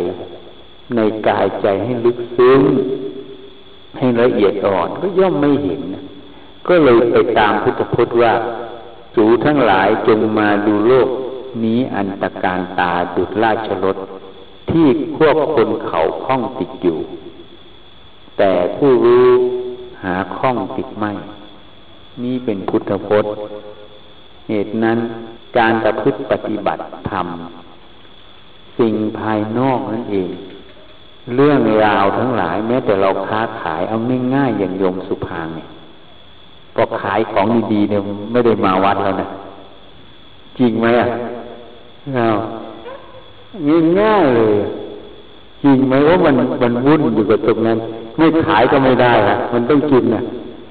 [0.95, 2.61] ในกายใจให้ลึกซึ้ง
[3.97, 5.81] ให้ละเอียดอ่อนก็ย่อมไม่เห็น
[6.67, 8.33] ก็เลยไปตามพุทธพจน์ว่า
[9.15, 11.09] สูทั้งหลายจงมาดูโลก
[11.63, 13.97] นี้อันตรการตาดุดราชรถ
[14.71, 14.87] ที่
[15.17, 16.99] พวกคนเขาคล้องติดอยู่
[18.37, 19.27] แต่ผู้รู้
[20.03, 21.11] หาคล้องติดไม่
[22.23, 23.33] นี่เป็นพุทธพจน์
[24.47, 24.97] เหตุนั้น
[25.57, 27.27] การประพฤติปฏิบัติธรรม
[28.79, 30.29] สิ่งภายนอกนั่นเอง
[31.35, 33.97] เรื่องราวทั้งหลายแม้แต่เราค้าขายเอา
[34.35, 35.67] ง่ายๆอย่างโยมสุภางเนี่ย
[36.75, 39.29] พอขายของดีๆเนี่ยไม่ได้มาวัดแล้วนะ
[40.57, 41.07] จริงไหมอะ
[42.13, 42.27] อา
[43.99, 44.55] ง่ายๆเลย
[45.63, 47.77] จริงไหมว่ามันมันวุ่นอยู่กับตรงนั้น
[48.17, 50.21] ไม่ขายก็ไม่ได้อะมันต้องกินนะ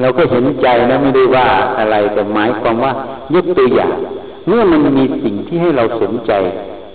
[0.00, 1.46] เราก็เห็นใจนะไม่ได้ว่า
[1.78, 2.92] อะไรแต่หมายความว่า
[3.34, 3.94] ยกตัวอย่าง
[4.46, 6.32] เมื่อมันมีสิ่งที่ให้เราสนใจ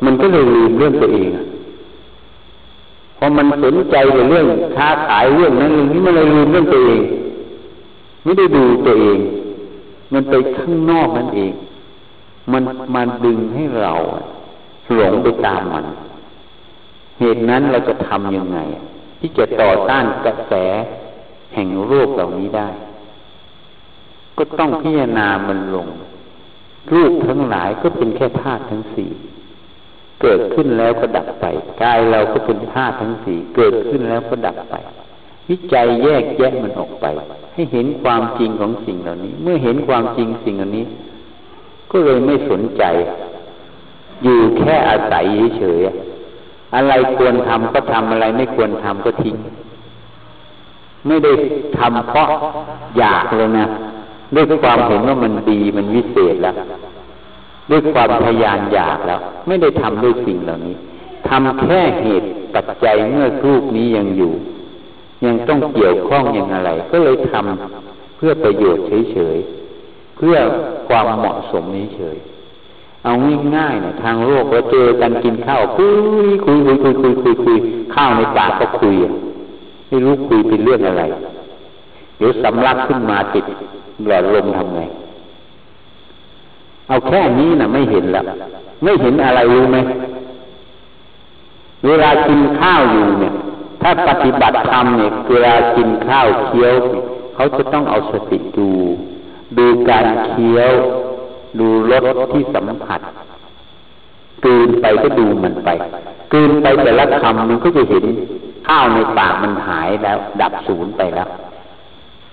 [0.05, 1.29] มันก็เลยลืมเรื่องตัวเอง
[3.17, 7.01] พอมันสนใจในเรื่องค้าขายเรื่องนั้นเรื่องนี้มันเลยลืมเรื่องตัวเอง
[8.23, 9.17] ไม่ได้ดูตัวเอง
[10.13, 11.51] มันไปข้างนอกนั่นเอง
[12.51, 12.63] มัน
[12.95, 13.93] มันดึงให้เรา
[14.95, 15.85] หลงไปตามมัน
[17.19, 18.59] เหตุนั้นเราจะทำยังไง
[19.19, 20.53] ที่จะต่อต้านกระแส
[21.55, 22.69] แห่งโรคเหล่านี้ได้
[24.37, 25.87] ก็ต้องพิจารณามันลง
[26.93, 29.11] รูปทั้งหลายก็เป็นแค่ธาตุทั้งสี่
[30.21, 31.45] เกิดขึ้นแล้วก็ดับไป
[31.81, 34.75] กายเราก็เป็นธาตุทั้งสี่เกิดขึ้นแล้วก็ดับไป
[35.49, 37.05] วิจัยแยกแยะมันออกไป
[37.53, 40.85] ให้เห็นความจริงของสิ่งเหล่านี้ เมื่อเห็นความจริงสิ่งเหล่านี้
[41.91, 42.83] ก็เลยไม่สนใจ
[44.23, 45.23] อยู่แค่อาศัย
[45.57, 49.35] เฉยๆอะไรควรทำก็ทำอะไรไม่ควรทำก็ทิ้ง
[51.07, 51.31] ไม่ได้
[51.77, 52.27] ทำเพราะ
[52.97, 53.67] อยากเลยนะ
[54.35, 56.55] ด้วยความเห็นว่ามันดีมันวิเศษแล้ว
[57.69, 60.75] ด้วยความพยานอยากแล้ว ไม่ได้ทำด้วยสิ่งเหล่านี้
[61.29, 64.33] ทำแค่เหตุปัจจัยเมื่อรูปนี้ยังอยู่
[65.25, 69.58] ยังต้องเกี่ยวข้องอย่างอะไร ก็เลยทำเพื่อประโยชน์เฉยๆ
[70.19, 70.37] เพื่อ
[70.87, 72.17] ความเหมาะสมนี้เฉย
[73.03, 73.13] เอา
[73.55, 75.87] ง่ายๆนะทางโลกเราเจอกันกินข้าวคุ
[76.27, 77.57] ยคุยคุยคุยคุยคุยคุย
[77.95, 78.95] ข้าวในปากก็คุย
[79.87, 81.03] ไม่รู้คุยเป็นเรื่องอะไร
[82.17, 83.45] เดี๋ยวสำลักขึ้นมาติด
[84.07, 84.81] หลอดลมทำไง
[86.87, 88.23] เอาแค่นี้นะไม่เห็นแล้ว
[88.83, 89.77] ไม่เห็นอะไรรู้ไหม
[91.87, 93.33] เวลากินข้าวอยู่เนี่ย
[93.81, 96.73] ถ้าปฏิบัติธรรมเนี่ยเวลากินข้าวเคี้ยว
[97.35, 98.69] เขาจะต้องเอาสติดู
[99.57, 100.73] ดูการเคี้ยว
[101.59, 103.01] ดูรสที่สัมผัส
[104.45, 105.69] กืนไปก็ดูมันไป
[106.33, 108.05] กืนไปแต่ละคำมันก็จะเห็น
[108.67, 111.27] ข้าวในปากมันหายแล้ว ดับศูนย์ไปแล้ว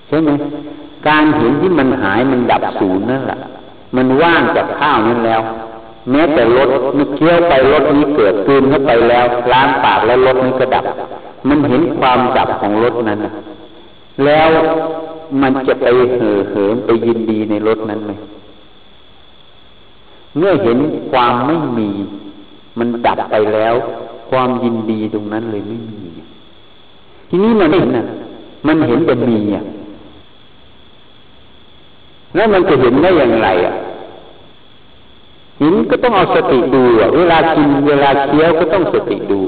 [0.08, 0.30] ใช่ไหม
[1.08, 3.38] การเห็นที่มันหายมันดับศูนย์นั่นแหละ
[3.96, 5.40] มันว่างจากข้าวนั้นแล้ว
[6.10, 10.84] แม้แต่รถมันเคี้ยวไปรถนี้เกิดคืนเข้าไปแล้วล้างปากแล้วรถนี้ก็ดับ
[11.48, 13.20] มันเห็นความดับของรถนั้น
[14.24, 14.48] แล้ว
[15.42, 18.12] มันจะไปเห่อเหิมไปยินดีในรถนั้นไหม
[20.36, 20.78] เมื่อเห็น
[21.10, 21.90] ความไม่มี
[22.78, 23.74] มันดับไปแล้ว
[24.30, 26.00] ความยินดีตรงนั้นเลยไม่มี
[27.28, 28.06] ทีนี้มันเห็นน่ะ
[28.66, 29.64] มันเห็นแต่มีอะ
[32.34, 33.74] แล้วมันจะเห็นได้อย่างไรอะ
[35.60, 39.40] หินก็ต้องเอาสติดูอะเวลากินเวลาเคี้ยวก็ต้องสติดู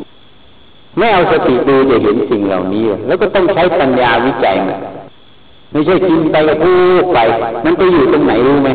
[0.99, 4.79] ไม่เอาสติดูจะเห็นสิ่งเหล่านี้ แล้วก็ต้องใช้ปัญญาวิจัยมัน
[5.73, 7.19] ไม่ใช่กินไปแล้วพูดไป
[7.65, 8.71] มันไปอยู่ตรงไหนรู้ไหม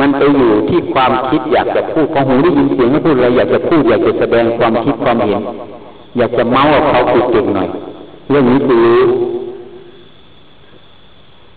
[0.00, 5.42] มันไปอยู่ที่ความคิดอยากจะพูดของหูได้ยินเสียงไม่พูดอะไรอยากจะพูดอยากจะแสดงความคิดความเห็น
[6.18, 7.68] อยากจะเมาส์เขาพูดเก่งหน่อย
[8.30, 9.02] เรื่องนี้คือรู้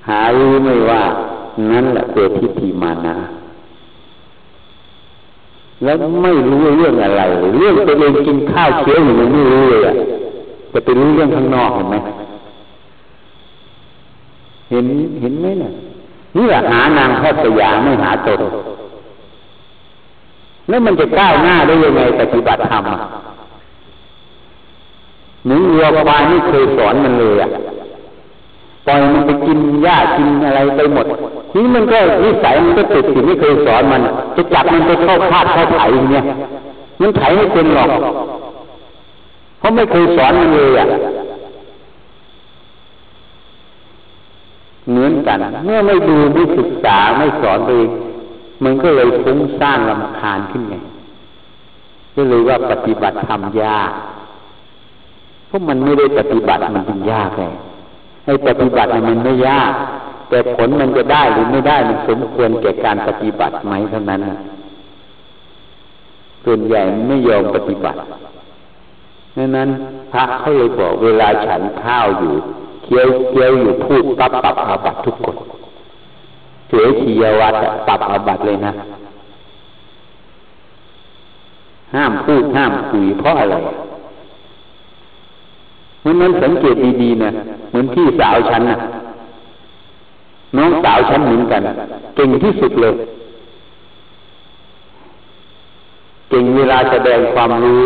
[0.07, 1.03] หารู้ไม่ว่า
[1.71, 3.15] นั่นแหละเกิดทิฏฐิมานะ
[5.83, 7.21] แล้วไม่รู้เรื่องอะไร
[7.57, 9.95] เรื่องตัวเองกินข้าวเคี้ยวอยู่ไม่รู้เลยอะ
[10.73, 11.95] จะไปรู้เรื่องข้างนอกเห็นไหม
[14.71, 14.85] เห็น
[15.21, 15.73] เห็นไหมเนี่ย
[16.37, 18.41] นี่แหละหานางแพทย์ยาไม่หาตน
[20.69, 22.83] แล้วมันจะก้าวหน้าได้ยังไงปฏิบัติธรรม
[25.47, 27.49] หนึ่งวัวควายไม่เคยสอนมันเลยอะ
[28.87, 31.05] ปล่อยมันไปกินหญ้ากินอะไรไปหมด
[31.55, 34.01] นี่มันก็นิสัยมันก็ติดสิ่งที่เคยสอนมัน
[34.35, 36.23] จะจับมันไปเข้าคาดเข้าไถอย่างเงี้ย
[37.01, 37.89] มันไถไม่เป็นหรอก
[39.59, 40.87] เพราะไม่เคยสอนมันเลยอะ
[44.89, 47.85] เหมือนกัน เมื่อไม่ดูไม่ศึกษาไม่สอนเลย
[48.63, 50.75] มันก็เลยฟุ้งสร้างลำคาญขึ้นไง
[52.15, 53.91] ก็เลยว่าปฏิบัติทำยาก
[55.47, 57.43] เพราะมันไม่ได้ปฏิบัติมันจึงยากไง
[58.25, 59.73] ให้ปฏิบัติมันไม่ยาก
[60.29, 64.21] แต่ผลมันจะได้หรือไม่ได้มันสมควรแก่การปฏิบัติไหมเท่านั้น
[66.45, 67.97] ส่วนใหญ่ไม่ยอมปฏิบัติ
[69.37, 69.69] ดังนั้น
[70.11, 72.35] พระเขาเลยบอกเวลาฉันข้าวอยู่
[72.83, 75.35] เคี้ยวเคี้ยวอยู่พูดปั๊บปับอาบัตทุกคน
[76.67, 77.55] เสียทียวัต
[77.87, 78.71] ปับอาบัตเลยนะ
[81.95, 83.55] ห้ามพูดห้ามคุยเพราะอะไร
[86.03, 87.29] มันมันสังเกตดีๆนะ
[87.69, 88.77] เหมือนพี่สาวฉันนะ
[90.57, 91.61] น้องสาวฉันเหมือนกัน
[92.15, 92.95] เก่งที่สุดเลย
[96.29, 97.83] เก่งเวลาแสดงความรู้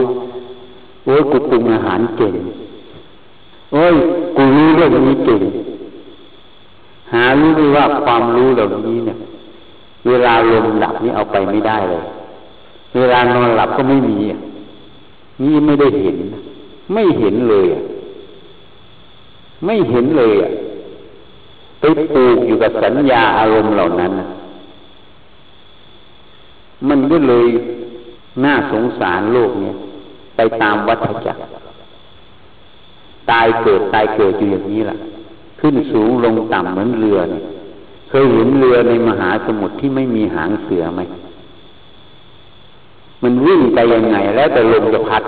[1.06, 2.34] โอ้ยกูปรุงอาหารเก่ง
[3.76, 3.96] โอ้ย
[4.38, 5.42] กูรู้เรื่องนี้เก่ง
[7.14, 9.18] หารู้ด้วยว่าความรู้เหล่านี้เนี่ย
[10.08, 12.04] เวลาลมหลับนี่เอาไปไม่ได้เลย
[12.98, 14.16] เวลานอนหลับก็ไม่มี
[15.44, 16.18] นี่ไม่ได้เห็น
[16.94, 17.68] ไม่เห็นเลย
[19.66, 20.52] ไม่เห็นเลยอะ
[21.80, 21.84] ไป
[22.14, 24.12] ปลูกอยู่กับสัญญาอารมณ์เหล่านั้น
[26.90, 27.48] มันก็เลย
[28.44, 29.76] น่าสงสารโลกเนี้ย
[30.36, 31.65] ไปตามวัฏจักร
[33.32, 34.98] ตายเกิดตายเกิดอยู่อย่างนี้แหละ
[35.60, 37.44] ขึ้นสูงลงต่ำเหมือนเรือเนี่ย
[38.10, 41.02] เคยเห็นเรือในมหาสมุทรที่ไม่มีหางเสือไหม
[43.24, 45.24] มันวิ่งไปยังไง แล้วแต่ลมจะพัด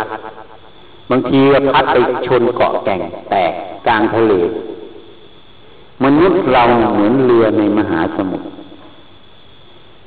[1.12, 3.51] บางทีก็พัดไปชนเกาะแก่งแตก
[3.88, 4.33] กลางทะเล
[6.03, 8.45] มนุษย์เราเหมือนเรือในมหาสมุทร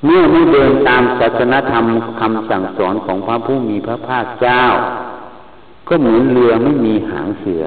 [0.04, 1.84] เมื่อไม่เดินตามศาสนธรรม
[2.20, 4.62] คำสั่งสอนของพระผู้มีพระภาคเจ้า
[5.90, 7.62] ก็เหมือนเรือไม่มีหางเสือ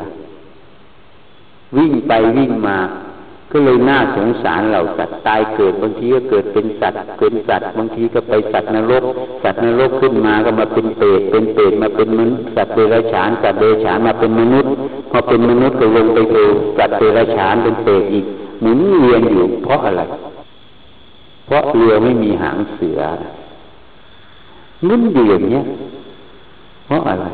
[1.78, 2.78] วิ่งไปวิ่งมา
[3.52, 9.04] ก็เลยน่าสงสารเหล่าสัตว์ตายเกิดบางทีก็เกิดเป็นสัตว์เป็นสัตว์บางทีก็ไปสัตว์นรก
[9.44, 14.72] สัตว์นรกขึ้นมาก็มาเป็นเปรตเป็นเปรตมาเป็นมนุษย์สัตว์เดรัจฉานสัตว์เดรัจฉานมาเป็นมนุษย์
[15.12, 18.26] พอเป็นมนุษย์ก็ลงไปเจอสัตว์เดรัจฉานเป็นเปรตอีก
[18.62, 20.02] หมุนเวียนอยู่เพราะอะไร
[21.46, 23.00] เพราะเรือไม่มีหางเสือ
[24.88, 25.64] นุ่นอยู่อย่างเนี้ย
[26.88, 27.28] เพราะอะไร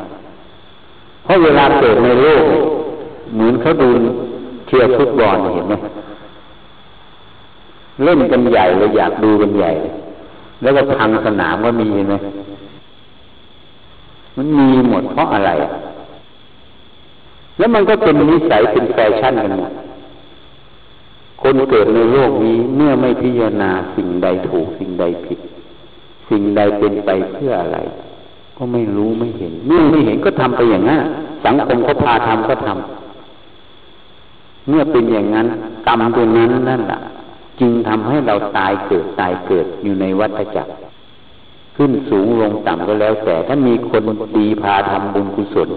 [1.30, 2.44] ราะเวลาเกิดในโลก
[3.34, 3.90] เหมือนเขาดู
[4.68, 5.76] เชียร์ฟุตบอลเห็นไหม
[8.04, 9.72] เล่นกันใหญ่เลยอยากดูกันใหญ่
[10.62, 12.14] แล้วก็พังสนามก็มีไหม
[14.38, 15.52] มันมีหมดเพราะอะไร
[17.58, 19.72] แล้วมันก็เป็นนิสัยเป็นแฟชั่นกันหมด
[21.42, 25.40] คนเกิดในโลกนี้เมื่อไม่พิจารณาสิ่งใดถูกสิ่งใดผิด
[26.30, 27.78] สิ่งใดเป็นไปเพื่ออะไร
[28.62, 31.02] ก็ไม่รู้ไม่เห็นเมื่อไม่เห็นก็ทำไปอย่างนั้น
[31.46, 35.48] สังคมเขาพาทำก็ทำเมื่อเป็นอย่างนั้น
[35.88, 37.00] กรรมตัวนั้นนั่นแหละ
[37.60, 40.72] จึงทำให้เราตายเกิดตายเกิดอยู่ในวัฏจักร
[41.76, 44.02] ขึ้นสูงลงต่ำก็แล้ว แต่ถ้ามีคน
[44.38, 45.70] ดีพาทำบุญกุศล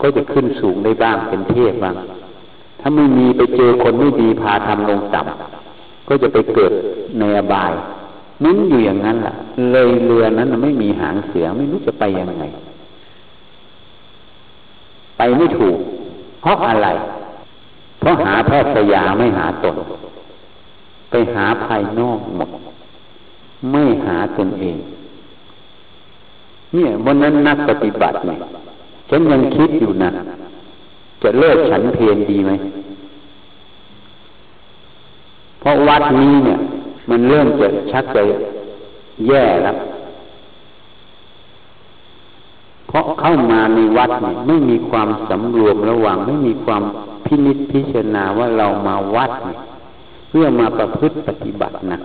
[0.00, 1.94] ก็จะขึ้นสูงได้บ้างเป็นเทพบ้าง
[2.80, 6.72] ถ้าไม่มีไปเจอคนไม่ดีพาทำลงต่ำก็จะไปเกิด
[7.18, 7.72] ในอบาย
[8.42, 9.34] มุนอยู่อย่างนั้นล่ะ
[9.72, 12.44] เลยเรือนั้นไม่มีหางเสือไม่รู้จะไปยังไง
[15.16, 15.78] ไปไม่ถูก
[16.40, 16.88] เพราะอะไร
[18.00, 19.76] เพราะหาแพทย์ยาไม่หาตน
[21.10, 22.50] ไปหาภายนอกหมด
[23.72, 24.76] ไม่หาตนเอง
[26.74, 28.38] เนี่ยวันนั้นนักปฏิบัติเนี่ย
[29.10, 30.10] ฉันยังคิดอยู่นะ
[31.22, 32.52] จะเลิกฉันเพลนดีไหม
[35.60, 36.58] เพราะวัดนี้เนี่ย
[37.10, 38.22] มันเริ่มจะชักจะ
[39.28, 39.76] แย่แล้ว
[42.88, 46.82] เพราะเข้ามาในวัดเนี่ยไม่มีความสำรวมระหว่างไม่มีความ
[47.26, 49.58] พินิจพิจารณาว่าเรามาวัดเนี่ย
[50.28, 51.98] เพื่อมาประพฤติปฏิบัตินะ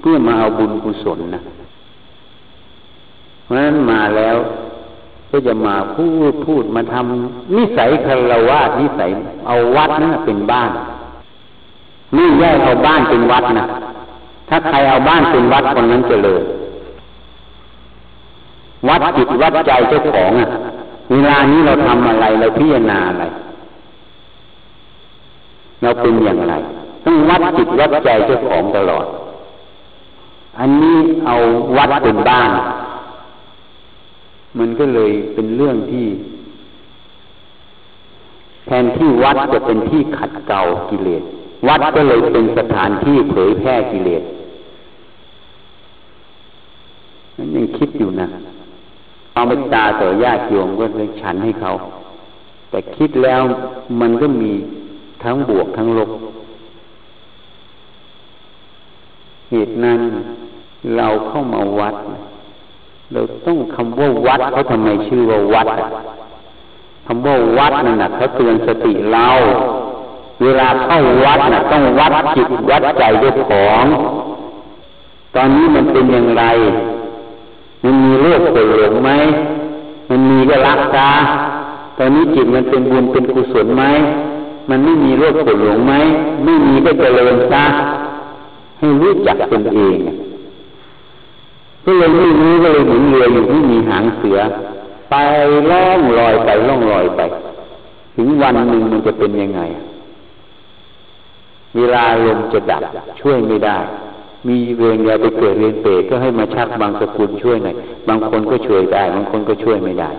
[0.00, 1.42] เพื่อมาเอาบุญกุศลนะ
[3.44, 4.36] เพราะฉะนั้นมาแล้ว
[5.30, 9.10] ก็จะมาพูดพูดมาทำนิสัยคารวะนิสัย
[9.46, 10.70] เอาวัดนั่นเป็นบ้าน
[12.14, 13.66] ไม่แยกเอาบ้านเป็นวัดนะ
[14.48, 16.42] ถ้าใครเอาบ้านเป็นวัดคนนั้นจะเลย
[18.88, 20.48] วัดจิตวัดใจเจ้าของอะ
[21.10, 23.24] เวลานี้เราทำอะไรเราพิจารณาอะไร
[25.82, 26.54] เราเป็นอย่างไร
[27.04, 29.06] ต้องวัดจิตวัดใจเจ้าของตลอด
[30.58, 31.34] อันนี้เอา
[31.76, 32.50] วัดเป็นบ้าน
[34.58, 36.06] มันก็เลยเป็นเรื่องที่
[38.66, 41.22] แทนที่วัดจะเป็นที่ขัดเกลากิเลส
[41.68, 44.22] วัดก็เลยเป็นสถานที่เผยแพร่กิเลส
[47.36, 48.26] นั่นยังคิดอยู่นะ
[49.34, 51.70] เอาไปตาต่อญาติโยมก็เลยฉันให้เขา
[52.70, 53.40] แต่คิดแล้ว
[54.00, 54.52] มันก็มี
[55.22, 56.10] ทั้งบวกทั้งลบ
[59.50, 60.00] เหตุนั้น
[60.96, 61.94] เราเข้ามาวัด
[63.12, 65.68] เราต้องคำว่าวัดเขาทำไมชื่อว่าวัด
[67.06, 69.28] คำว่าวัดนั่นนะเขาเตือนสติเรา
[70.42, 73.84] เวลาเข้าวัดน่ะต้องวัดจิตวัดใจด้วยของ
[75.34, 76.44] ตอนนี้มันเป็นอย่างไร
[77.84, 79.10] มันมีโรคปวดหลงไหม
[80.10, 81.08] มันมีก็รักษา
[81.98, 83.84] ตอนนี้จิตมันเป็นบุญเป็นกุศลไหม
[84.70, 85.94] มันไม่มีโรคปวดหลงไหม
[86.44, 87.64] ไม่มีก็เจริญซะ
[88.78, 89.96] ให้รู้จักตนเอง
[91.84, 94.38] ก็เลยไม่รู้ก็เลยหมุนเรืออยู่ที่มีหางเสือ
[95.10, 95.14] ไป
[95.70, 97.20] ล่องลอยไปล่องลอยไป
[98.16, 99.60] ถึงวันหนึ่งมันจะเป็นยังไง
[101.76, 102.82] เวลาลมจะดับ
[103.20, 103.78] ช่วยไม่ได้
[104.48, 107.76] มีเวรยาไปเกิดเรียนเปรตก็ให้มาชักบางสกุลช่วยหน่อย
[108.08, 110.10] บางคนก็ช่วยได้ บางคนก็ช่วยไม่ได้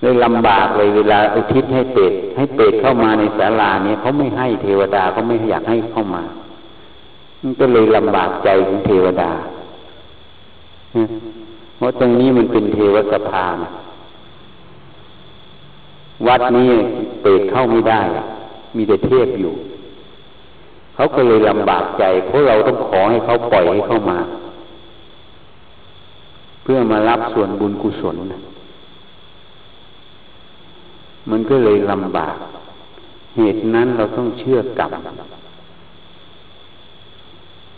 [0.00, 6.22] เลยลำบากเลยเวลาอุทิศให้เปรตให้เปรตเข้ามาในศาลาเนี่ยเขาไม่ให้เทวดาเขาไม่อยากให้เข้ามา
[7.42, 9.30] มันก็เลยลำบากใจของเทวดา
[11.76, 13.46] เพราะตรงนี้มันเป็นเทวสภา
[16.28, 16.70] วัดนี้
[17.22, 18.00] เปิดเข้าไม่ได้
[18.76, 19.54] มีแต่เทพอยู่
[20.94, 24.18] เขาก็เลยลำบากใจเพราะเราต้องขอให้เขาปล่อยให้เข้ามา
[26.62, 28.16] เพื่อมารับส่วนบุญกุศล
[31.30, 32.36] มันก็เลยลำบาก
[33.36, 34.92] เหตุนั้นเราต้องเชื่อกรรม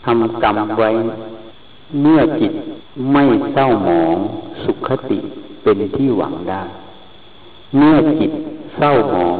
[0.05, 0.89] ทำกรรมไว้
[2.01, 2.53] เมื่อจิต
[3.13, 3.23] ไม่
[3.53, 4.17] เศร้าหมอง
[4.63, 5.19] สุขติ
[5.63, 6.63] เป็นที่หวังได้
[7.77, 8.31] เมื่อจิต
[8.77, 9.37] เศร้าหมอง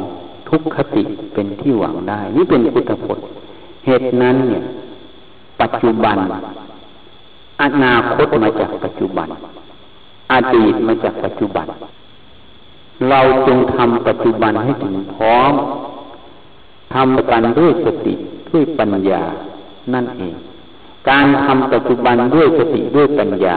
[0.49, 3.25] ทุกขติเป็นที่หวังได้ นี่เป็นพุทธพจน์
[3.85, 4.63] เหตุนั้นเนี่ย
[5.61, 6.17] ปัจจุบัน
[7.61, 9.27] อนาคตมาจากปัจจุบัน
[10.33, 11.67] อดีตมาจากปัจจุบัน
[13.09, 15.53] เราจงทำปัจจุบันให้ถึงพร้อม
[16.93, 18.13] ทำกันด้วยสติ
[18.51, 19.23] ด้วยปัญญา
[19.93, 20.35] นั่นเอง
[21.09, 23.55] การทำปัจจุบันด้วยสติด้วยปัญญา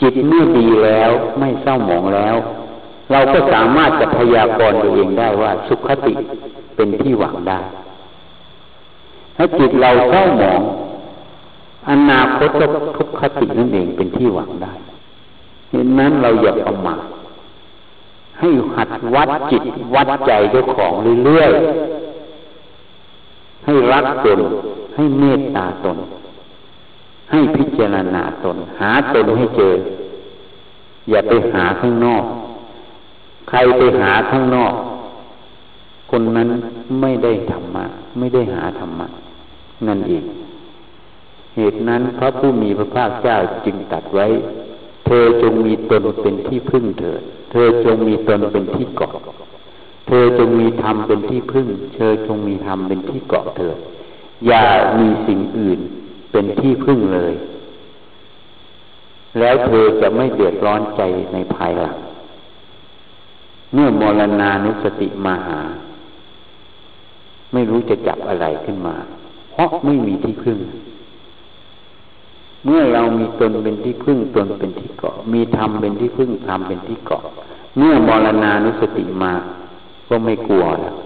[0.00, 2.36] จิตเมื่อดีแล้วไม่เศร้าหมองแล้ว
[3.10, 6.14] เราก็สามารถจะพยากรณ์ตัวเองได้ว่า สุขติ
[6.76, 7.60] เป็นที่หวังได้
[9.36, 10.60] ถ้าจิตเราเศร้าหมอง
[11.90, 14.72] อนาคตก็ทุกขตินั่นเองเป็นที่หวังได้
[15.70, 17.04] เห็นนั้นเราอย่าประมาท
[18.40, 19.62] ให้หัดวัดจิต
[19.94, 20.92] วัดใจเจ้าของ
[21.24, 24.40] เรื่อยๆให้รักตน
[24.96, 25.98] ให้เมตตาตน
[27.30, 29.74] ให้พิจารณาตน หาตนให้เจอ
[31.10, 32.24] อย่าไปหาข้างนอก
[33.48, 34.74] ใครไปหาข้างนอก
[36.10, 36.48] คนนั้น
[37.00, 37.84] ไม่ได้ธรรมะ
[38.18, 39.06] ไม่ได้หาธรรมะ
[39.86, 40.24] นั่นเอง
[41.56, 44.26] เหตุนั้นพระผู้มีพระภาคเจ้าจึงตัดไว้
[45.06, 47.22] เธอจงมีตนเป็นที่พึ่งเถิด
[47.52, 49.14] เธอจงมีตนเป็นที่เกาะ
[50.08, 53.76] เธอจงมีธรรมเป็นที่พึ่ง เธอจงมีธรรมเป็นที่เกาะเถิด
[54.46, 54.64] อย่า
[54.98, 55.80] มีสิ่งอื่น
[56.32, 57.34] เป็นที่พึ่งเลย
[59.38, 61.96] แล้วเธอจะไม่เดือดร้อนใจในภายหลัง
[63.74, 65.60] เมื่อมรณานุสติมาหา
[67.52, 68.96] ไม่รู้จะจับอะไรขึ้นมา
[69.52, 70.58] เพราะไม่มีที่พึ่ง
[72.64, 77.22] เมื่อเรามีตนเป็นที่พึ่งตนเป็นที่เกาะ มีธรรมเป็นที่พึ่งธรรมเป็นที่เกาะ
[77.78, 79.32] เมื่อมรณานุสติมา
[80.08, 80.96] ก็ไม่กลัวแล้ว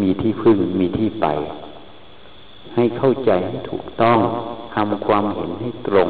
[0.00, 1.26] มีที่พึ่งมีที่ไป
[2.74, 4.18] ให้เข้าใจให้ถูกต้อง
[4.74, 6.08] ทำความเห็นให้ตรง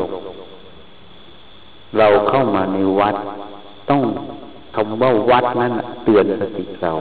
[1.98, 3.14] เราเข้ามาในวัด
[3.90, 4.02] ต้อง
[4.88, 5.72] คำว่าวัดนั้น
[6.04, 6.92] เตือนสติเรา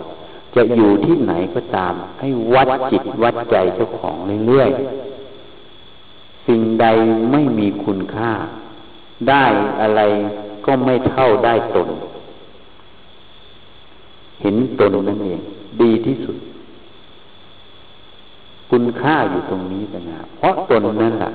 [0.56, 4.16] จะอยู่ที่ไหนก็ตาม ให้วัดจิตวัดใจเจ้าของ
[4.48, 6.86] เรื่อยๆสิ่งใด
[7.32, 8.32] ไม่มีคุณค่า
[9.30, 9.46] ได้
[9.82, 10.02] อะไร
[10.66, 11.90] ก็ไม่เท่าได้ตน
[14.42, 15.42] เห็นตนนั่นเอง
[15.82, 16.38] ดีที่สุด
[18.72, 21.32] คุณค่าอยู่ตรงนี้นะเพราะตนนั่นแหละ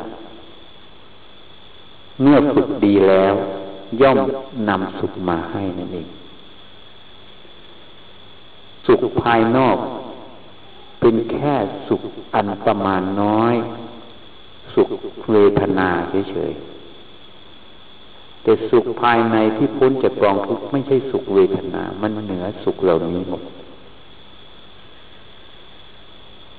[2.23, 3.35] เมื่อฝึกดีแล้ว
[4.01, 4.19] ย่อม
[4.69, 6.09] นำสุขมาให้นั่นเอง
[8.87, 9.77] สุขภายนอก
[11.01, 11.55] เป็นแค่
[11.89, 12.03] สุข
[12.35, 13.55] อันประมาณน้อย
[14.75, 14.89] สุข
[15.33, 15.89] เวทนา
[16.31, 23.43] เฉยๆแต่สุขภายในที่พ้นจากกองทุกข์ไม่ใช่สุขเวทนา มันเหนือสุขเหล่านี้หมด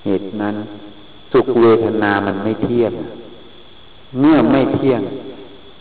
[0.05, 0.55] เหตุนั้น
[1.33, 2.93] สุขเวทนามันไม่เที่ยง
[4.19, 5.01] เมื่อไม่เที่ยง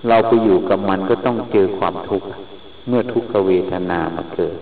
[0.08, 2.26] เราไปอยู่กับมันก็ต้องเจอความทุกข์
[2.88, 4.56] เมื่อทุกขเวทนามาเกิด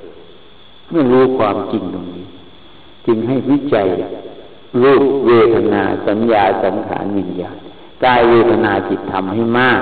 [0.93, 2.27] เมื่อรู้ความจริงตรงนี้
[3.07, 3.87] จึงให้วิจัย
[4.83, 7.57] รูปเวทนาสัญญาสังขารวิญญาณ
[8.05, 9.81] กายเวทนาจิตทำให้มาก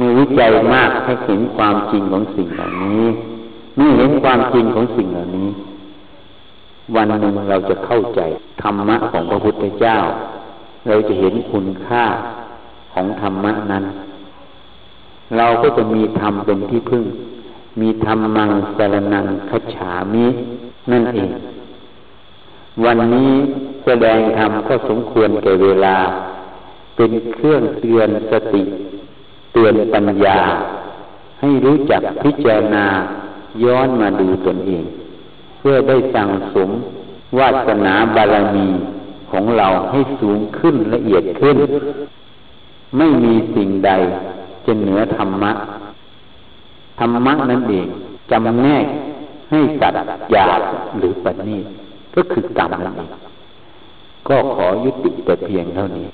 [0.00, 3.04] มีวิจัยมากให้เห็นความจริงของสิ่งเหล่านี้
[3.76, 5.48] เมื่อเห็นความจริงของสิ่งเหล่านี้
[6.94, 8.20] วันหนึ่งเราจะเข้าใจ
[8.62, 9.96] ธรรมะของพระพุทธเจ้า
[10.88, 12.04] เราจะเห็นคุณค่า
[12.92, 13.84] ของธรรมะนั้น
[15.36, 17.04] เราก็จะมีธรรมเป็นที่พึ่ง
[17.80, 20.26] มีธรรมังสารนังคัจฉามิ
[20.90, 21.30] นั่นเอง
[22.84, 23.30] วันนี้
[23.84, 25.96] แสดงธรรมก็สมควรแก่เวลา
[26.96, 28.62] เป็นเครื่องเตือนสติ
[29.52, 30.38] เตือนปัญญา
[31.40, 32.86] ให้รู้จักพิจารณา
[33.64, 34.84] ย้อนมาดูตนเอง
[35.58, 36.70] เพื่อได้สั่งสม
[37.38, 38.68] วาสนาบารมี
[39.30, 41.56] ของเราให้สูงขึ้นละเอียดขึ้น
[42.96, 43.90] ไม่มีสิ่งใด
[44.66, 45.52] จะเหนือธรรมะ
[46.98, 47.86] ธรรมะนั่นเอง
[48.30, 48.84] จำแนก
[49.50, 49.98] ให้สัตว์
[50.32, 50.60] หยาบ
[50.98, 51.58] หรือปณี
[52.14, 53.10] ก็คือกรรมนั่นเอง
[54.28, 56.08] ก็ขอยุติแต่เพียงเท่านี้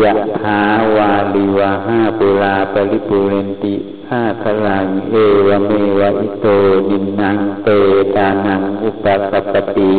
[0.00, 0.60] ยะถา
[0.96, 3.74] วาลิวาห้าปุราปริปุเรนติ
[4.10, 5.14] ห้าพลังเอ
[5.46, 6.46] วเมวะอิโต
[6.88, 7.68] ดินังเต
[8.16, 9.96] ตานังอุปสปติ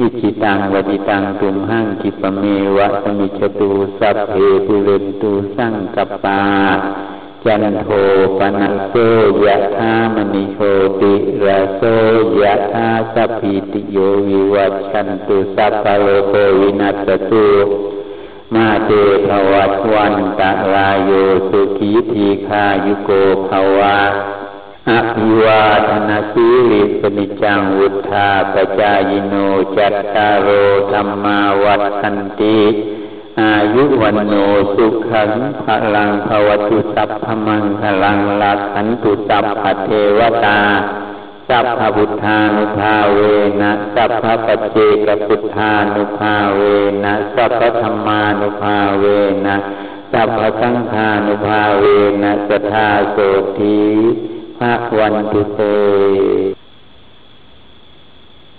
[0.00, 2.42] อิจิตังวดิตังตุมหังกิปเม
[2.76, 4.34] วะสมิจตุสัพเพ
[4.66, 6.40] ปุเรนตุสังกปา
[7.46, 7.88] จันโท
[8.38, 8.94] ปนัสโซ
[9.44, 10.58] ยะธามณิโช
[11.00, 11.14] ติ
[11.44, 11.82] ระโส
[12.42, 13.96] ยะธาสัพพิติโย
[14.28, 17.48] วิวัชชันตุสัพพโลโควินัสตุ
[18.54, 18.90] มาเต
[19.26, 21.10] ภวัตวันตะลายโย
[21.48, 23.10] สุขีทีคายุโก
[23.48, 23.98] ภวา
[24.90, 29.34] อภิวาทนาสีลิสนิจังวุธาปจายโน
[29.76, 30.48] จัตตารโอ
[30.92, 32.60] ธรรมาวัฏันติ
[33.40, 34.34] อายุวันโน
[34.74, 35.30] สุขัง
[35.64, 40.60] พลังภวตุสัพพมังพลังลักขันตุสัพพเทวตา
[41.48, 43.18] สัพพพุทธานุภาเว
[43.60, 44.76] นะสัพพปเจ
[45.06, 46.60] กพุทธานุภาเว
[47.04, 49.04] นะสัพพธรรมานุภาเว
[49.46, 49.56] นะ
[50.12, 51.84] สัพพสังฆานุภาเว
[52.22, 53.16] นะสทาโส
[53.58, 53.78] ที
[54.58, 55.60] ภภะวันตุเต